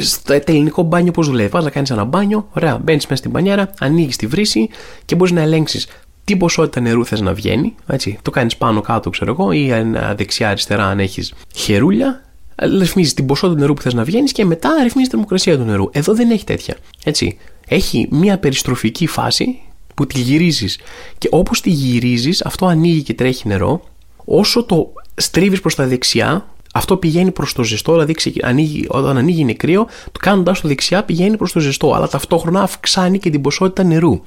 [0.01, 1.49] Στο ελληνικό μπάνιο πώς δουλεύει.
[1.49, 4.69] Πα να κάνεις ένα μπάνιο, ωραία, μπαίνεις μέσα στην μπανιέρα, ανοίγεις τη βρύση
[5.05, 5.87] και μπορείς να ελέγξεις
[6.23, 7.75] τι ποσότητα νερού θες να βγαίνει.
[7.87, 8.17] Έτσι.
[8.21, 9.71] Το κάνεις πάνω κάτω, ξέρω εγώ, ή
[10.15, 12.25] δεξιά-αριστερά αν έχεις χερούλια.
[12.79, 15.89] Ρυθμίζεις την ποσότητα νερού που θες να βγαίνεις και μετά ρυθμίζεις τη θερμοκρασία του νερού.
[15.91, 16.75] Εδώ δεν έχει τέτοια.
[17.03, 17.37] Έτσι.
[17.67, 19.61] Έχει μια περιστροφική φάση
[19.95, 20.79] που τη γυρίζεις.
[21.17, 23.83] Και όπως τη γυρίζεις, αυτό ανοίγει και τρέχει νερό.
[24.25, 29.41] Όσο το στρίβεις προς τα δεξιά, αυτό πηγαίνει προς το ζεστό, δηλαδή ανοίγει, όταν ανοίγει
[29.41, 33.41] είναι κρύο, το κάνοντας το δεξιά πηγαίνει προς το ζεστό, αλλά ταυτόχρονα αυξάνει και την
[33.41, 34.21] ποσότητα νερού.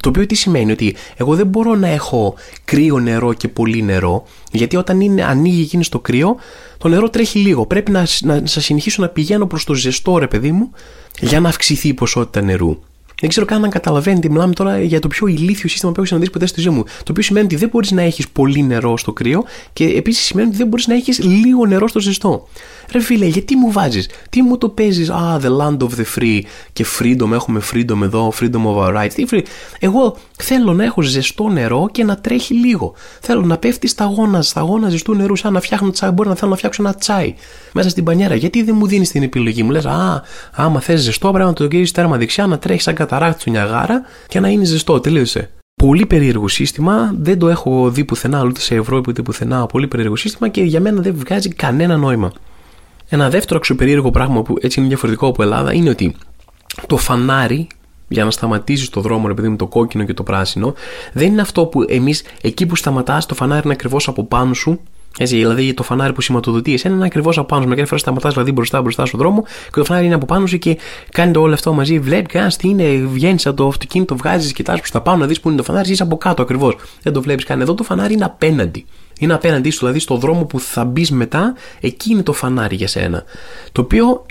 [0.00, 2.34] Το οποίο τι σημαίνει ότι εγώ δεν μπορώ να έχω
[2.64, 6.36] κρύο νερό και πολύ νερό, γιατί όταν είναι, ανοίγει και είναι στο κρύο,
[6.78, 7.66] το νερό τρέχει λίγο.
[7.66, 10.70] Πρέπει να, να, να συνεχίσω να πηγαίνω προς το ζεστό, ρε παιδί μου,
[11.20, 12.78] για να αυξηθεί η ποσότητα νερού.
[13.20, 16.32] Δεν ξέρω καν αν καταλαβαίνετε, μιλάμε τώρα για το πιο ηλίθιο σύστημα που έχω συναντήσει
[16.32, 16.82] ποτέ στη ζωή μου.
[16.82, 20.48] Το οποίο σημαίνει ότι δεν μπορείς να έχεις πολύ νερό στο κρύο και επίσης σημαίνει
[20.48, 22.48] ότι δεν μπορείς να έχεις λίγο νερό στο ζεστό.
[22.92, 26.40] Ρε φίλε, γιατί μου βάζεις, τι μου το παίζεις, Α, the land of the free
[26.72, 29.12] και freedom, έχουμε freedom εδώ, freedom of our rights.
[29.14, 29.42] Τι free;
[29.78, 32.94] Εγώ θέλω να έχω ζεστό νερό και να τρέχει λίγο.
[33.20, 36.10] Θέλω να πέφτει σταγόνας, σταγόνας ζεστού νερού, σαν να φτιάχνω τσάι.
[36.10, 37.34] Μπορεί να θέλω να φτιάξω ένα τσάι
[37.72, 38.34] μέσα στην πανιέρα.
[38.34, 41.64] Γιατί δεν μου δίνεις την επιλογή, μου; Λες, Α, άμα θες ζεστό, πρέπει να το
[41.64, 45.00] γυρίσει τέρμα δεξιά, να τρέχεις σαν καταράκτη του Νιαγάρα και να είναι ζεστό.
[45.00, 45.50] Τελείωσε.
[45.82, 49.66] Πολύ περίεργο σύστημα, δεν το έχω δει πουθενά, ούτε σε Ευρώπη ούτε πουθενά.
[49.66, 52.32] Πολύ περίεργο σύστημα και για μένα δεν βγάζει κανένα νόημα.
[53.08, 56.16] Ένα δεύτερο αξιοπερίεργο πράγμα που έτσι είναι διαφορετικό από Ελλάδα είναι ότι
[56.86, 57.66] το φανάρι
[58.08, 60.74] για να σταματήσεις το δρόμο, επειδή με το κόκκινο και το πράσινο,
[61.12, 64.80] δεν είναι αυτό που εμείς εκεί που σταματάς, το φανάρι είναι ακριβώς από πάνω σου.
[65.18, 67.68] Έτσι, δηλαδή το φανάρι που σηματοδοτεί εσένα είναι ακριβώς από πάνω σου.
[67.68, 70.58] Μερικέ φορέ σταματάς δηλαδή μπροστά μπροστά στον δρόμο και το φανάρι είναι από πάνω σου
[70.58, 70.78] και
[71.10, 71.98] κάνει το όλο αυτό μαζί.
[71.98, 75.40] Βλέπεις κανένα τι είναι, βγαίνεις από το αυτοκίνητο, βγάζεις, κοιτάς προς τα πάνω να δεις
[75.40, 76.76] που είναι το φανάρι, είσαι από κάτω ακριβώς.
[77.02, 77.60] Δεν το βλέπεις καν.
[77.60, 78.86] Εδώ το φανάρι είναι απέναντι.
[79.18, 82.88] Είναι απέναντί σου, δηλαδή στο δρόμο που θα μπεις μετά, εκεί είναι το φανάρι για
[82.88, 83.24] σένα.
[83.72, 84.26] Το οποίο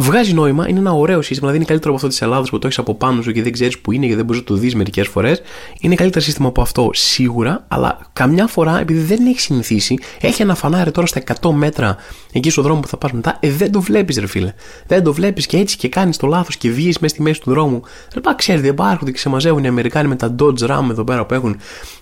[0.00, 2.66] βγάζει νόημα, είναι ένα ωραίο σύστημα, δηλαδή είναι καλύτερο από αυτό της Ελλάδα που το
[2.66, 4.74] έχεις από πάνω σου και δεν ξέρεις που είναι και δεν μπορείς να το δεις
[4.74, 5.42] μερικές φορές.
[5.80, 10.54] Είναι καλύτερο σύστημα από αυτό σίγουρα, αλλά καμιά φορά επειδή δεν έχει συνηθίσει, έχει ένα
[10.54, 11.96] φανάρι τώρα στα 100 μέτρα
[12.32, 14.52] εκεί στο δρόμο που θα πας μετά, ε, δεν το βλέπεις, ρε φίλε.
[14.86, 17.50] Δεν το βλέπεις και έτσι και κάνεις το λάθος και βγεις μέσα στη μέση του
[17.50, 17.82] δρόμου.
[18.12, 21.04] Δεν πά, ξέρεις, δεν υπάρχουν και σε μαζεύουν οι Αμερικάνοι με τα Dodge Ram εδώ
[21.04, 21.56] πέρα που έχουν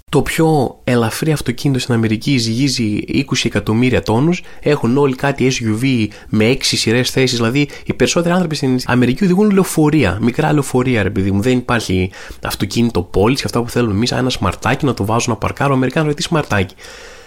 [0.09, 4.43] το πιο ελαφρύ αυτοκίνητο στην Αμερική ζυγίζει 20 εκατομμύρια τόνους.
[4.61, 7.37] Έχουν όλοι κάτι SUV με 6 σειρές θέσεις.
[7.37, 11.41] Δηλαδή, οι περισσότεροι άνθρωποι στην Αμερική οδηγούν λεωφορεία, μικρά λεωφορεία, ρε παιδί μου.
[11.41, 12.11] Δεν υπάρχει
[12.43, 14.13] αυτοκίνητο πόλη και αυτά που θέλουμε εμείς.
[14.13, 15.73] Ένα σμαρτάκι να το βάζω να παρκάρω.
[15.73, 16.75] Ο Αμερικάνο τι σμαρτάκι.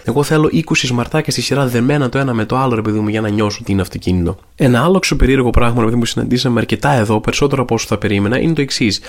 [0.04, 3.08] Εγώ θέλω 20 σμαρτάκια στη σειρά δεμένα το ένα με το άλλο, ρε παιδί μου,
[3.08, 4.36] για να νιώσω ότι είναι αυτοκίνητο.
[4.56, 8.60] Ένα άλλο περίεργο πράγμα που συναντήσαμε αρκετά εδώ, περισσότερο από όσο θα περίμενα, είναι το
[8.60, 9.00] εξής.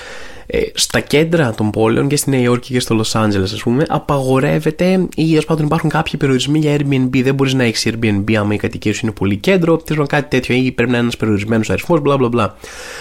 [0.45, 3.85] Ε, στα κέντρα των πόλεων και στη Νέα Υόρκη και στο Λος Άντζελες, ας πούμε,
[3.87, 7.23] απαγορεύεται ή τέλο πάντων υπάρχουν κάποιοι περιορισμοί για Airbnb.
[7.23, 10.55] Δεν μπορείς να έχεις Airbnb άμα η κατοικία σου είναι πολύ κέντρο, τέλο κάτι τέτοιο
[10.55, 12.55] ή πρέπει να είναι ένας περιορισμένος αριθμός, μπλα μπλα μπλα.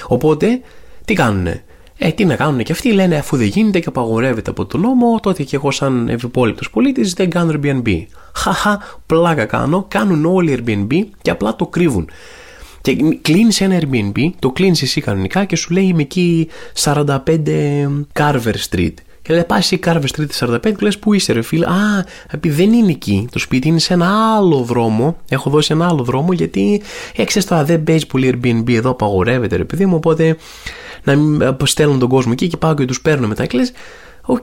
[0.07, 0.61] Οπότε,
[1.05, 1.65] τι κάνουνε;
[1.99, 5.21] Ε, τι να κάνουν και αυτοί, λένε αφού δεν γίνεται και απαγορεύεται από τον νόμο,
[5.23, 8.05] τότε και εγώ σαν ευυπόλοιπτο πολίτης δεν κάνω Airbnb.
[8.35, 12.11] Χαχα, πλάκα κάνω, κάνουν όλοι Airbnb και απλά το κρύβουν.
[12.81, 16.49] Και κλείνεις ένα Airbnb, το κλείνεις εσύ κανονικά και σου λέει είμαι εκεί
[16.83, 17.17] 45
[18.13, 18.95] Carver Street.
[19.23, 22.65] Και λέει, πας η Carver Street 45 και λες, Πού είσαι, ρε φίλε; Α, επειδή
[22.65, 23.29] δεν είναι εκεί.
[23.33, 25.17] Το σπίτι είναι σε ένα άλλο δρόμο.
[25.29, 26.83] Έχω δώσει ένα άλλο δρόμο γιατί
[27.17, 29.97] έξε τώρα δεν παίζει πολύ Airbnb εδώ, απαγορεύεται, ρε παιδί μου.
[29.97, 30.37] Οπότε
[31.05, 33.47] να μην αποστέλνουν τον κόσμο εκεί και πάω και τους παίρνω μετά.
[33.47, 33.73] Και λες,
[34.23, 34.39] ok,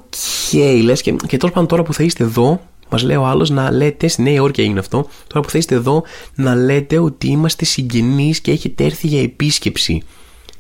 [0.52, 2.60] okay, λες και, και τόσο πάνω τώρα που θα είστε εδώ,
[2.90, 5.76] Μας λέει ο άλλος να λέτε, στη Νέα Υόρκη έγινε αυτό, τώρα που θα είστε
[5.76, 6.04] εδώ,
[6.36, 10.04] να λέτε ότι είμαστε συγγενείς και έχετε έρθει για επίσκεψη.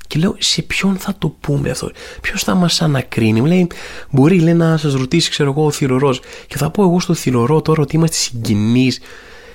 [0.09, 1.91] Και λέω, σε ποιον θα το πούμε αυτό,
[2.21, 3.67] ποιος θα μας ανακρίνει; Μου λέει,
[4.09, 6.21] μπορεί λέει, να σας ρωτήσει, ξέρω εγώ, ο θυρωρός.
[6.47, 8.99] Και θα πω εγώ στο θυρωρό τώρα ότι είμαστε συγγενείς,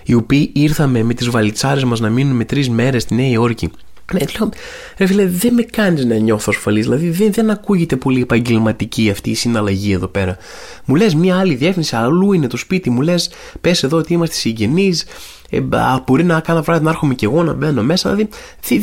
[0.04, 3.70] οι οποίοι ήρθαμε με τις βαλιτσάρες μας να μείνουμε τρεις μέρες στη Νέα Υόρκη.
[4.12, 4.48] Ναι, λέω,
[4.96, 6.84] ρε φίλε, δεν με κάνει να νιώθω ασφαλής.
[6.84, 10.36] Δηλαδή, δεν, δεν ακούγεται πολύ επαγγελματική αυτή η συναλλαγή εδώ πέρα.
[10.84, 13.30] Μου λες μια άλλη διεύθυνση, αλλού είναι το σπίτι, μου λες,
[13.60, 15.04] πες εδώ ότι είμαστε συγγενείς,
[15.50, 15.60] ε,
[16.06, 18.14] μπορεί να κάνω βράδυ να έρχομαι κι εγώ να μπαίνω μέσα.
[18.14, 18.28] Δηλαδή,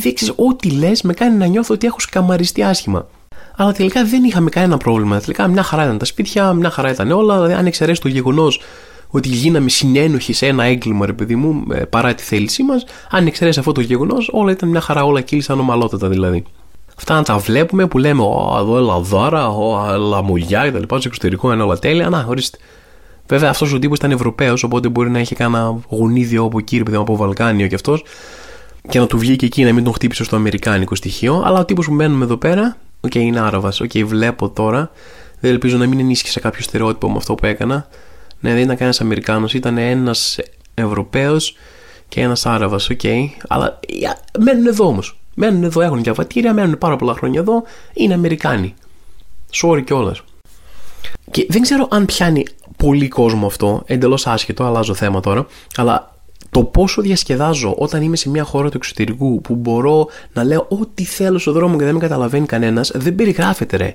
[0.02, 3.08] δείξεις ό,τι λες με κάνει να νιώθω ότι έχω σκαμαριστεί άσχημα.
[3.56, 5.20] Αλλά τελικά δεν είχαμε κανένα πρόβλημα.
[5.20, 7.36] Τελικά μια χαρά ήταν τα σπίτια, μια χαρά ήταν όλα.
[7.36, 8.62] Δηλαδή, αν εξαιρέσει το γεγονός
[9.12, 12.86] ότι γίναμε συνένοχοι σε ένα έγκλημα, ρε παιδί μου, ε, παρά τη θέλησή μας.
[13.10, 16.44] Αν εξαιρέσεις αυτό το γεγονός, όλα ήταν μια χαρά, όλα κύλησαν ομαλότατα δηλαδή.
[16.98, 20.84] Αυτά να τα βλέπουμε που λέμε, Ω, εδώ Ελλαδάρα, Ω, λαμογιά κτλ.
[20.84, 22.10] Στο εξωτερικό είναι όλα τέλεια.
[22.10, 22.58] Να, ορίστε.
[23.28, 26.98] Βέβαια αυτός ο τύπος ήταν Ευρωπαίος, οπότε μπορεί να είχε κανένα γονίδιο από εκεί, παιδί
[26.98, 28.04] από Βαλκάνιο κι αυτός,
[28.90, 31.42] και να του βγει και εκεί να μην τον χτύπησε στο Αμερικάνικο στοιχείο.
[31.46, 33.80] Αλλά ο τύπος που μένουμε εδώ πέρα, ok, okay, είναι Άραβας.
[33.82, 34.92] Ok, okay, βλέπω τώρα.
[35.40, 37.88] Δεν ελπίζω να μην ενίσχυσε κάποιο στερεότυπο με αυτό που έκανα.
[38.42, 40.40] Ναι, δεν ήταν κανένας Αμερικάνος, ήταν ένας
[40.74, 41.56] Ευρωπαίος
[42.08, 42.90] και ένας Άραβας.
[42.90, 43.28] Ok, okay.
[43.48, 43.80] αλλά
[44.40, 45.20] μένουν εδώ όμως.
[45.36, 47.64] Μένουν εδώ, έχουν διαβατήρια, μένουν πάρα πολλά χρόνια εδώ,
[47.94, 48.74] είναι Αμερικάνοι.
[49.62, 50.24] Sorry κιόλας.
[51.32, 52.46] Και δεν ξέρω αν πιάνει
[52.78, 56.16] πολύ κόσμο αυτό, εντελώς άσχετο, αλλάζω θέμα τώρα, αλλά
[56.50, 61.04] το πόσο διασκεδάζω όταν είμαι σε μια χώρα του εξωτερικού που μπορώ να λέω ό,τι
[61.04, 63.94] θέλω στον δρόμο και δεν με καταλαβαίνει κανένας, δεν περιγράφεται ρε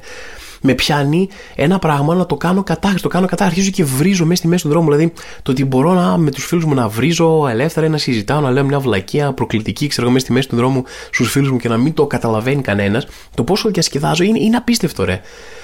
[0.62, 4.36] με πιάνει ένα πράγμα να το κάνω κατά, το κάνω κατά, αρχίζω και βρίζω μέσα
[4.36, 4.90] στη μέση του δρόμου.
[4.90, 8.50] Δηλαδή, το ότι μπορώ να, με τους φίλους μου να βρίζω ελεύθερα, να συζητάω, να
[8.50, 11.76] λέω μια βλακεία προκλητική, ξέρω μέσα στη μέση του δρόμου στους φίλους μου και να
[11.76, 15.20] μην το καταλαβαίνει κανένας, το πόσο διασκεδάζω είναι, είναι απίστευτο, ρε.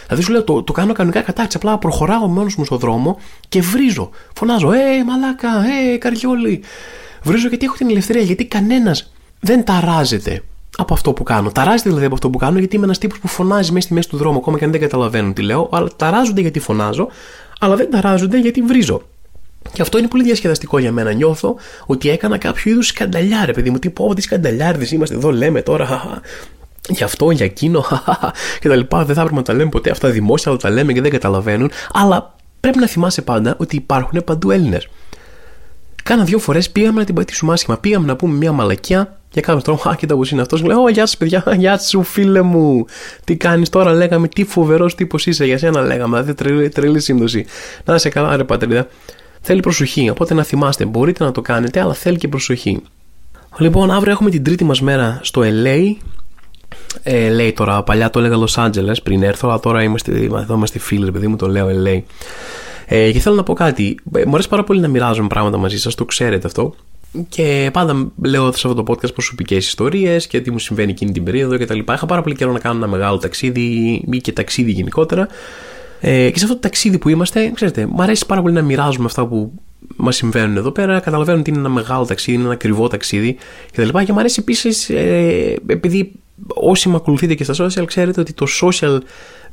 [0.07, 1.57] Δηλαδή, σου λέω, το, το κάνω κανονικά κατάρτιση.
[1.57, 3.19] Απλά προχωράω μόνος μου στον δρόμο
[3.49, 4.11] και βρίζω.
[4.35, 5.49] Φωνάζω, Ε, μαλάκα,
[5.93, 6.63] Ε, καριόλι.
[7.23, 10.43] Βρίζω γιατί έχω την ελευθερία, γιατί κανένας δεν ταράζεται
[10.77, 11.51] από αυτό που κάνω.
[11.51, 14.09] Ταράζεται δηλαδή από αυτό που κάνω, γιατί είμαι ένας τύπος που φωνάζει μέσα στη μέση
[14.09, 15.69] του δρόμου, ακόμα και αν δεν καταλαβαίνουν τι λέω.
[15.73, 17.09] Αλλά ταράζονται γιατί φωνάζω,
[17.61, 19.03] αλλά δεν ταράζονται γιατί βρίζω.
[19.73, 21.13] Και αυτό είναι πολύ διασκεδαστικό για μένα.
[21.13, 21.57] Νιώθω
[21.87, 23.79] ότι έκανα κάποιο είδους σκανταλιά, ρε παιδί μου.
[23.79, 26.21] Τι πω, τι σκανταλιάρδες είμαστε εδώ, λέμε τώρα.
[26.89, 27.85] Γι' αυτό, για εκείνο,
[28.61, 29.05] και τα λοιπά.
[29.05, 31.71] Δεν θα έπρεπε να τα λέμε ποτέ αυτά δημόσια, αλλά τα λέμε και δεν καταλαβαίνουν.
[31.93, 34.89] Αλλά πρέπει να θυμάσαι πάντα ότι υπάρχουν παντού Έλληνες.
[36.03, 37.79] Κάνα δύο φορές πήγαμε να την πατήσουμε άσχημα.
[37.79, 40.63] Πήγαμε να πούμε μια μαλακιά για κάποιο τρόπο, α, κοίτα πώς είναι αυτός.
[40.63, 42.85] Λέω, Γεια σα, παιδιά, γεια σου, φίλε μου.
[43.25, 45.45] Τι κάνεις τώρα, λέγαμε, τι φοβερός τύπος είσαι.
[45.45, 47.47] Για σένα λέγαμε, δηλαδή τρελή, τρελή σύμπτωση.
[47.85, 48.87] Να είσαι καλά, ρε πατρίδα.
[49.41, 52.83] Θέλει προσοχή, οπότε να θυμάστε, μπορείτε να το κάνετε, αλλά θέλει και προσοχή.
[53.59, 55.95] Λοιπόν, αύριο έχουμε την τρίτη μας μέρα στο LA.
[57.03, 60.79] Ε, λέει τώρα, παλιά το έλεγα Los Angeles πριν έρθω, αλλά τώρα είμαστε, εδώ είμαστε
[60.79, 62.03] φίλοι, παιδί μου, το λέω LA.
[62.95, 63.99] Ε, και θέλω να πω κάτι.
[64.15, 66.75] Ε, μου αρέσει πάρα πολύ να μοιράζομαι πράγματα μαζί σας, το ξέρετε αυτό.
[67.29, 71.25] Και πάντα λέω σε αυτό το podcast προσωπικές ιστορίες και τι μου συμβαίνει εκείνη την
[71.25, 71.79] περίοδο κτλ.
[71.79, 73.61] Είχα πάρα πολύ καιρό να κάνω ένα μεγάλο ταξίδι
[74.11, 75.29] ή και ταξίδι γενικότερα.
[76.01, 79.05] Ε, και σε αυτό το ταξίδι που είμαστε, ξέρετε, μου αρέσει πάρα πολύ να μοιράζουμε
[79.05, 79.53] αυτά που
[79.97, 81.01] μας συμβαίνουν εδώ πέρα.
[81.01, 83.37] Καταλαβαίνω ότι είναι ένα μεγάλο ταξίδι, είναι ένα ακριβό ταξίδι
[83.73, 83.89] κτλ.
[83.89, 86.13] Και, και μου αρέσει επίσης, ε, επειδή
[86.47, 88.99] όσοι με ακολουθείτε και στα social, ξέρετε ότι το social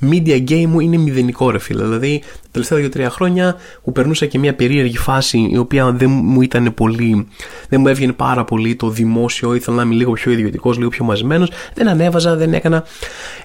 [0.01, 1.83] media game μου είναι μηδενικό ρε φίλε.
[1.83, 2.21] Δηλαδή
[2.51, 6.73] τα τελευταία 2-3 χρόνια που περνούσα και μια περίεργη φάση η οποία δεν μου ήταν
[6.73, 7.27] πολύ,
[7.69, 11.05] δεν μου έβγαινε πάρα πολύ το δημόσιο, ήθελα να είμαι λίγο πιο ιδιωτικός, λίγο πιο
[11.05, 11.51] μαζεμένος.
[11.73, 12.83] Δεν ανέβαζα, δεν έκανα.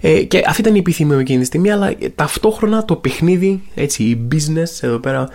[0.00, 4.02] Ε, και αυτή ήταν η επιθυμία μου εκείνη τη στιγμή, αλλά ταυτόχρονα το παιχνίδι, έτσι,
[4.02, 5.28] η business εδώ πέρα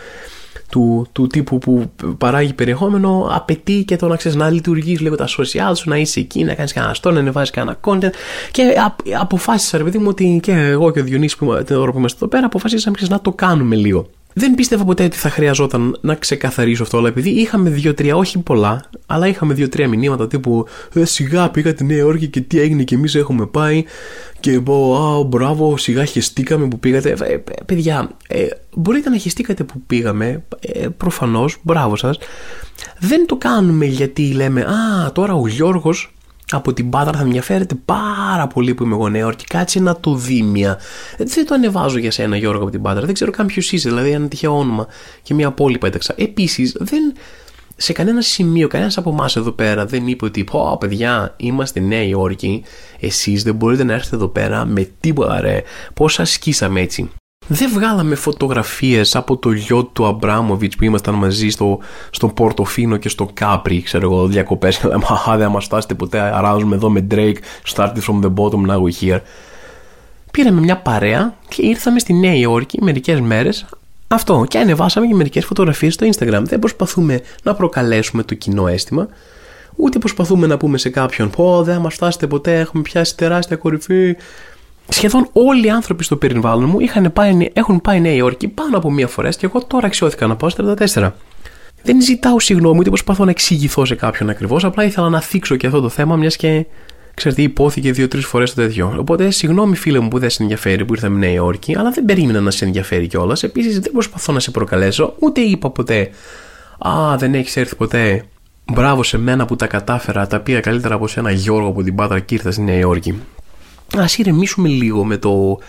[0.69, 5.27] του, του τύπου που παράγει περιεχόμενο απαιτεί και το να ξέρεις να λειτουργείς λίγο τα
[5.27, 8.11] social σου, να είσαι εκεί, να κάνεις κανένα store, να ανεβάζεις κανένα content.
[8.51, 8.73] Και
[9.19, 12.17] αποφάσισα, ρε παιδί μου, ότι και εγώ και ο Διονύσης που, την ώρα που είμαστε
[12.17, 14.09] εδώ πέρα, αποφασίσαμε να το κάνουμε λίγο.
[14.33, 18.89] Δεν πίστευα ποτέ ότι θα χρειαζόταν να ξεκαθαρίσω αυτό, αλλά επειδή είχαμε δύο-τρία, όχι πολλά,
[19.05, 22.95] αλλά είχαμε δύο-τρία μηνύματα τύπου ε, Σιγά πήγα τη Νέα Υόρκη και τι έγινε και
[22.95, 23.83] εμείς έχουμε πάει.
[24.39, 27.09] Και πω, Α, μπράβο, σιγά χεστήκαμε που πήγατε.
[27.09, 32.17] Ε, ε παιδιά, ε, μπορείτε να χεστήκατε που πήγαμε, ε, προφανώς, μπράβο σας.
[32.99, 36.13] Δεν το κάνουμε γιατί λέμε Α, τώρα ο Γιώργος
[36.51, 39.99] από την Πάτρα θα με ενδιαφέρεται πάρα πολύ που είμαι εγώ νέο και κάτσε να
[39.99, 40.77] το δει μια.
[41.17, 44.09] Δεν το ανεβάζω για σένα Γιώργο από την Πάτρα, δεν ξέρω καν ποιος είσαι, δηλαδή
[44.11, 44.87] ένα τυχαίο όνομα
[45.21, 46.13] και μια πόλη που έταξα.
[46.17, 47.13] Επίσης, δεν,
[47.75, 52.03] σε κανένα σημείο, κανένας από εμάς εδώ πέρα δεν είπε ότι Πω, παιδιά, είμαστε Νέα
[52.03, 52.63] Υόρκη.
[52.99, 55.61] Εσείς δεν μπορείτε να έρθετε εδώ πέρα με τίποτα, ρε.
[55.93, 57.09] Πώς ασκήσαμε έτσι
[57.51, 61.79] δεν βγάλαμε φωτογραφίες από το γιο του Αμπράμοβιτς που ήμασταν μαζί στο,
[62.09, 66.19] στο Πορτοφίνο και στο Κάπρι, ξέρω εγώ, διακοπές και λέμε «Αχα, δεν μας φτάσετε ποτέ,
[66.19, 67.37] αράζουμε εδώ με Drake,
[67.75, 69.19] started from the bottom, now we're here».
[70.31, 73.65] Πήραμε μια παρέα και ήρθαμε στη Νέα Υόρκη μερικές μέρες
[74.07, 74.45] Αυτό.
[74.47, 76.41] Και ανεβάσαμε και μερικές φωτογραφίες στο Instagram.
[76.43, 79.07] Δεν προσπαθούμε να προκαλέσουμε το κοινό αίσθημα,
[79.75, 84.15] ούτε προσπαθούμε να πούμε σε κάποιον Πω, δεν μας φτάσετε ποτέ, έχουμε πιάσει τεράστια κορυφή.
[84.89, 88.91] Σχεδόν όλοι οι άνθρωποι στο περιβάλλον μου είχαν πάει, έχουν πάει Νέα Υόρκη πάνω από
[88.91, 91.11] μία φορά και εγώ τώρα αξιώθηκα να πάω στα 34.
[91.83, 94.63] Δεν ζητάω συγγνώμη ούτε προσπαθώ να εξηγηθώ σε κάποιον ακριβώς.
[94.63, 96.65] Απλά ήθελα να θίξω και αυτό το θέμα, μιας και
[97.13, 98.95] ξέρετε, υπόθηκε δύο-τρεις φορές το τέτοιο.
[98.99, 102.41] Οπότε, συγγνώμη, φίλε μου, που δεν σε ενδιαφέρει που ήρθαμε Νέα Υόρκη, αλλά δεν περίμενα
[102.41, 103.43] να σε ενδιαφέρει κιόλας.
[103.43, 106.09] Επίσης, δεν προσπαθώ να σε προκαλέσω, ούτε είπα ποτέ.
[106.77, 108.23] Α, δεν έχεις έρθει ποτέ.
[108.73, 112.19] Μπράβο σε μένα που τα κατάφερα, τα πήγα καλύτερα από σένα Γιώργο από την Πάτρα
[112.19, 113.19] και ήρθα στη Νέα Υόρκη.
[113.97, 115.59] Α ηρεμήσουμε λίγο με, το,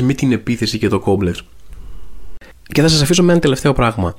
[0.00, 1.42] με την επίθεση και το κόμπλεξ.
[2.72, 4.14] Και θα σας αφήσω με ένα τελευταίο πράγμα.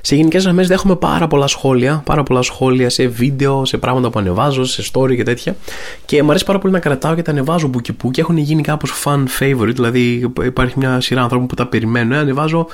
[0.00, 4.18] Σε γενικές γραμμές δέχομαι πάρα πολλά σχόλια, πάρα πολλά σχόλια σε βίντεο, σε πράγματα που
[4.18, 5.56] ανεβάζω, σε story και τέτοια.
[6.04, 8.36] Και μου αρέσει πάρα πολύ να κρατάω και τα ανεβάζω που και που και έχουν
[8.36, 9.74] γίνει κάπως fan favorite.
[9.74, 12.12] Δηλαδή υπάρχει μια σειρά ανθρώπων που τα περιμένουν.
[12.12, 12.66] Ε, ανεβάζω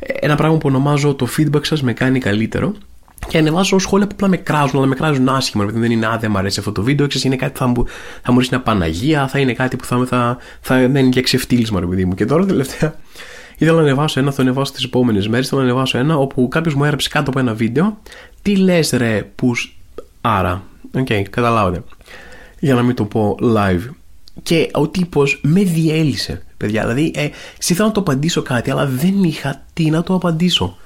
[0.00, 2.74] ένα πράγμα που ονομάζω το feedback σας με κάνει καλύτερο.
[3.28, 5.64] Και ανεβάζω σχόλια που απλά με κράζουν, αλλά με κράζουν άσχημα.
[5.64, 7.06] Δηλαδή δεν είναι, Α, δεν μου αρέσει αυτό το βίντεο.
[7.06, 7.84] Ξέρεις, είναι κάτι που θα μου,
[8.22, 11.22] θα μου ρίξει μια Παναγία, θα είναι κάτι που θα, θα, θα, θα είναι για
[11.22, 12.14] ξεφτύλισμα, ρε παιδί μου.
[12.14, 12.94] Και τώρα τελευταία
[13.60, 15.48] Ήθελα να ανεβάσω ένα, θα ανεβάσω τις επόμενες μέρες.
[15.48, 17.98] Θέλω να ανεβάσω ένα όπου κάποιος μου έγραψε κάτω από ένα βίντεο.
[18.42, 19.52] Τι λες, ρε, που.
[20.20, 20.62] Άρα.
[20.94, 21.82] OK, okay, καταλάβατε.
[22.58, 23.88] Για να μην το πω live.
[24.42, 26.80] Και ο τύπος με διέλυσε, παιδιά.
[26.82, 27.28] Δηλαδή, ε,
[27.68, 30.76] ήθελα να το απαντήσω κάτι, αλλά δεν είχα τι να το απαντήσω.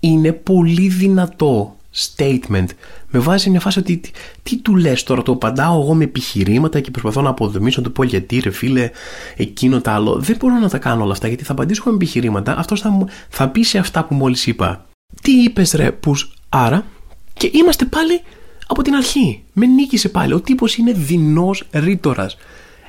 [0.00, 2.66] Είναι πολύ δυνατό statement.
[3.10, 4.10] Με βάζει σε μια φάση ότι τι,
[4.42, 7.92] τι του λες τώρα, το απαντάω εγώ με επιχειρήματα και προσπαθώ να αποδομήσω να του
[7.92, 8.90] πω γιατί ρε φίλε,
[9.36, 10.18] εκείνο το άλλο.
[10.18, 12.58] Δεν μπορώ να τα κάνω όλα αυτά γιατί θα απαντήσω με επιχειρήματα.
[12.58, 14.86] Αυτό θα, θα πει σε αυτά που μόλις είπα.
[15.22, 16.86] Τι είπες ρε, πους; Άρα,
[17.32, 18.20] και είμαστε πάλι
[18.66, 19.42] από την αρχή.
[19.52, 20.32] Με νίκησε πάλι.
[20.32, 22.36] Ο τύπος είναι δεινός ρήτορας.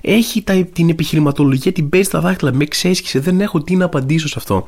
[0.01, 4.27] Έχει τα, την επιχειρηματολογία, την παίζει στα δάχτυλα, με ξέσχισε, δεν έχω τι να απαντήσω
[4.27, 4.67] σε αυτό.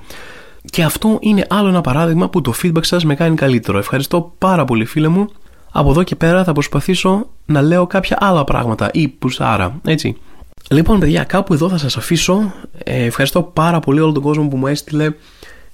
[0.66, 3.78] Και αυτό είναι άλλο ένα παράδειγμα που το feedback σας με κάνει καλύτερο.
[3.78, 5.28] Ευχαριστώ πάρα πολύ φίλε μου.
[5.72, 10.18] Από εδώ και πέρα θα προσπαθήσω να λέω κάποια άλλα πράγματα ή πουσάρα, έτσι.
[10.70, 12.54] Λοιπόν παιδιά, κάπου εδώ θα σας αφήσω.
[12.84, 15.14] Ε, ευχαριστώ πάρα πολύ όλο τον κόσμο που μου έστειλε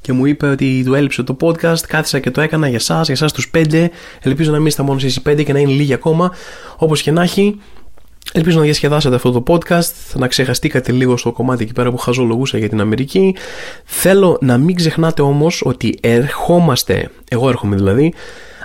[0.02, 1.80] και μου είπε ότι του έλειψε το podcast.
[1.88, 3.92] Κάθισα και το έκανα για εσάς, για εσάς τους πέντε.
[4.22, 6.32] Ελπίζω να μην είστε μόνο εσεί πέντε και να είναι λίγοι ακόμα.
[6.78, 7.60] Όπως και να έχει,
[8.34, 12.58] Ελπίζω να διασκεδάσετε αυτό το podcast, να ξεχαστήκατε λίγο στο κομμάτι εκεί πέρα που χαζολογούσα
[12.58, 13.36] για την Αμερική.
[13.86, 18.14] Θέλω να μην ξεχνάτε όμως ότι ερχόμαστε, εγώ έρχομαι δηλαδή,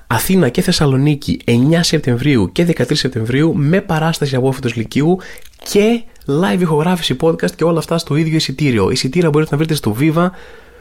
[0.06, 5.18] Αθήνα και Θεσσαλονίκη 9 Σεπτεμβρίου και 13 Σεπτεμβρίου με παράσταση από όφητος Λυκείου
[5.70, 8.90] και live ηχογράφηση podcast και όλα αυτά στο ίδιο εισιτήριο.
[8.90, 10.30] Εισιτήρια μπορείτε να βρείτε στο Viva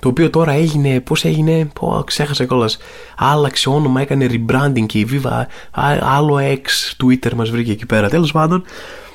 [0.02, 2.78] το οποίο τώρα έγινε, πώς έγινε, πω, ξέχασα κιόλας.
[3.18, 5.46] Άλλαξε όνομα, έκανε rebranding και η Viva,
[6.02, 8.10] άλλο ex Twitter μας βρήκε εκεί πέρα.
[8.10, 8.64] Τέλος πάντων,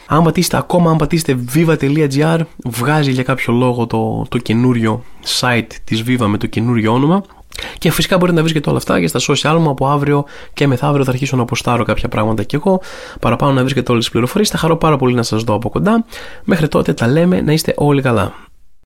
[0.06, 5.02] αν πατήσετε ακόμα, αν πατήσετε viva.gr, βγάζει για κάποιο λόγο το, το καινούριο
[5.40, 7.22] site της Viva με το καινούριο όνομα.
[7.78, 10.24] Και φυσικά μπορείτε να βρίσκετε όλα αυτά και στα social μου από αύριο
[10.54, 12.80] και μεθαύριο θα αρχίσω να αποστάρω κάποια πράγματα και εγώ.
[13.20, 14.48] Παραπάνω να βρίσκετε όλες τις πληροφορίες.
[14.48, 16.04] Θα χαρώ πάρα πολύ να σας δω από κοντά.
[16.44, 18.34] Μέχρι τότε τα λέμε να είστε όλοι καλά.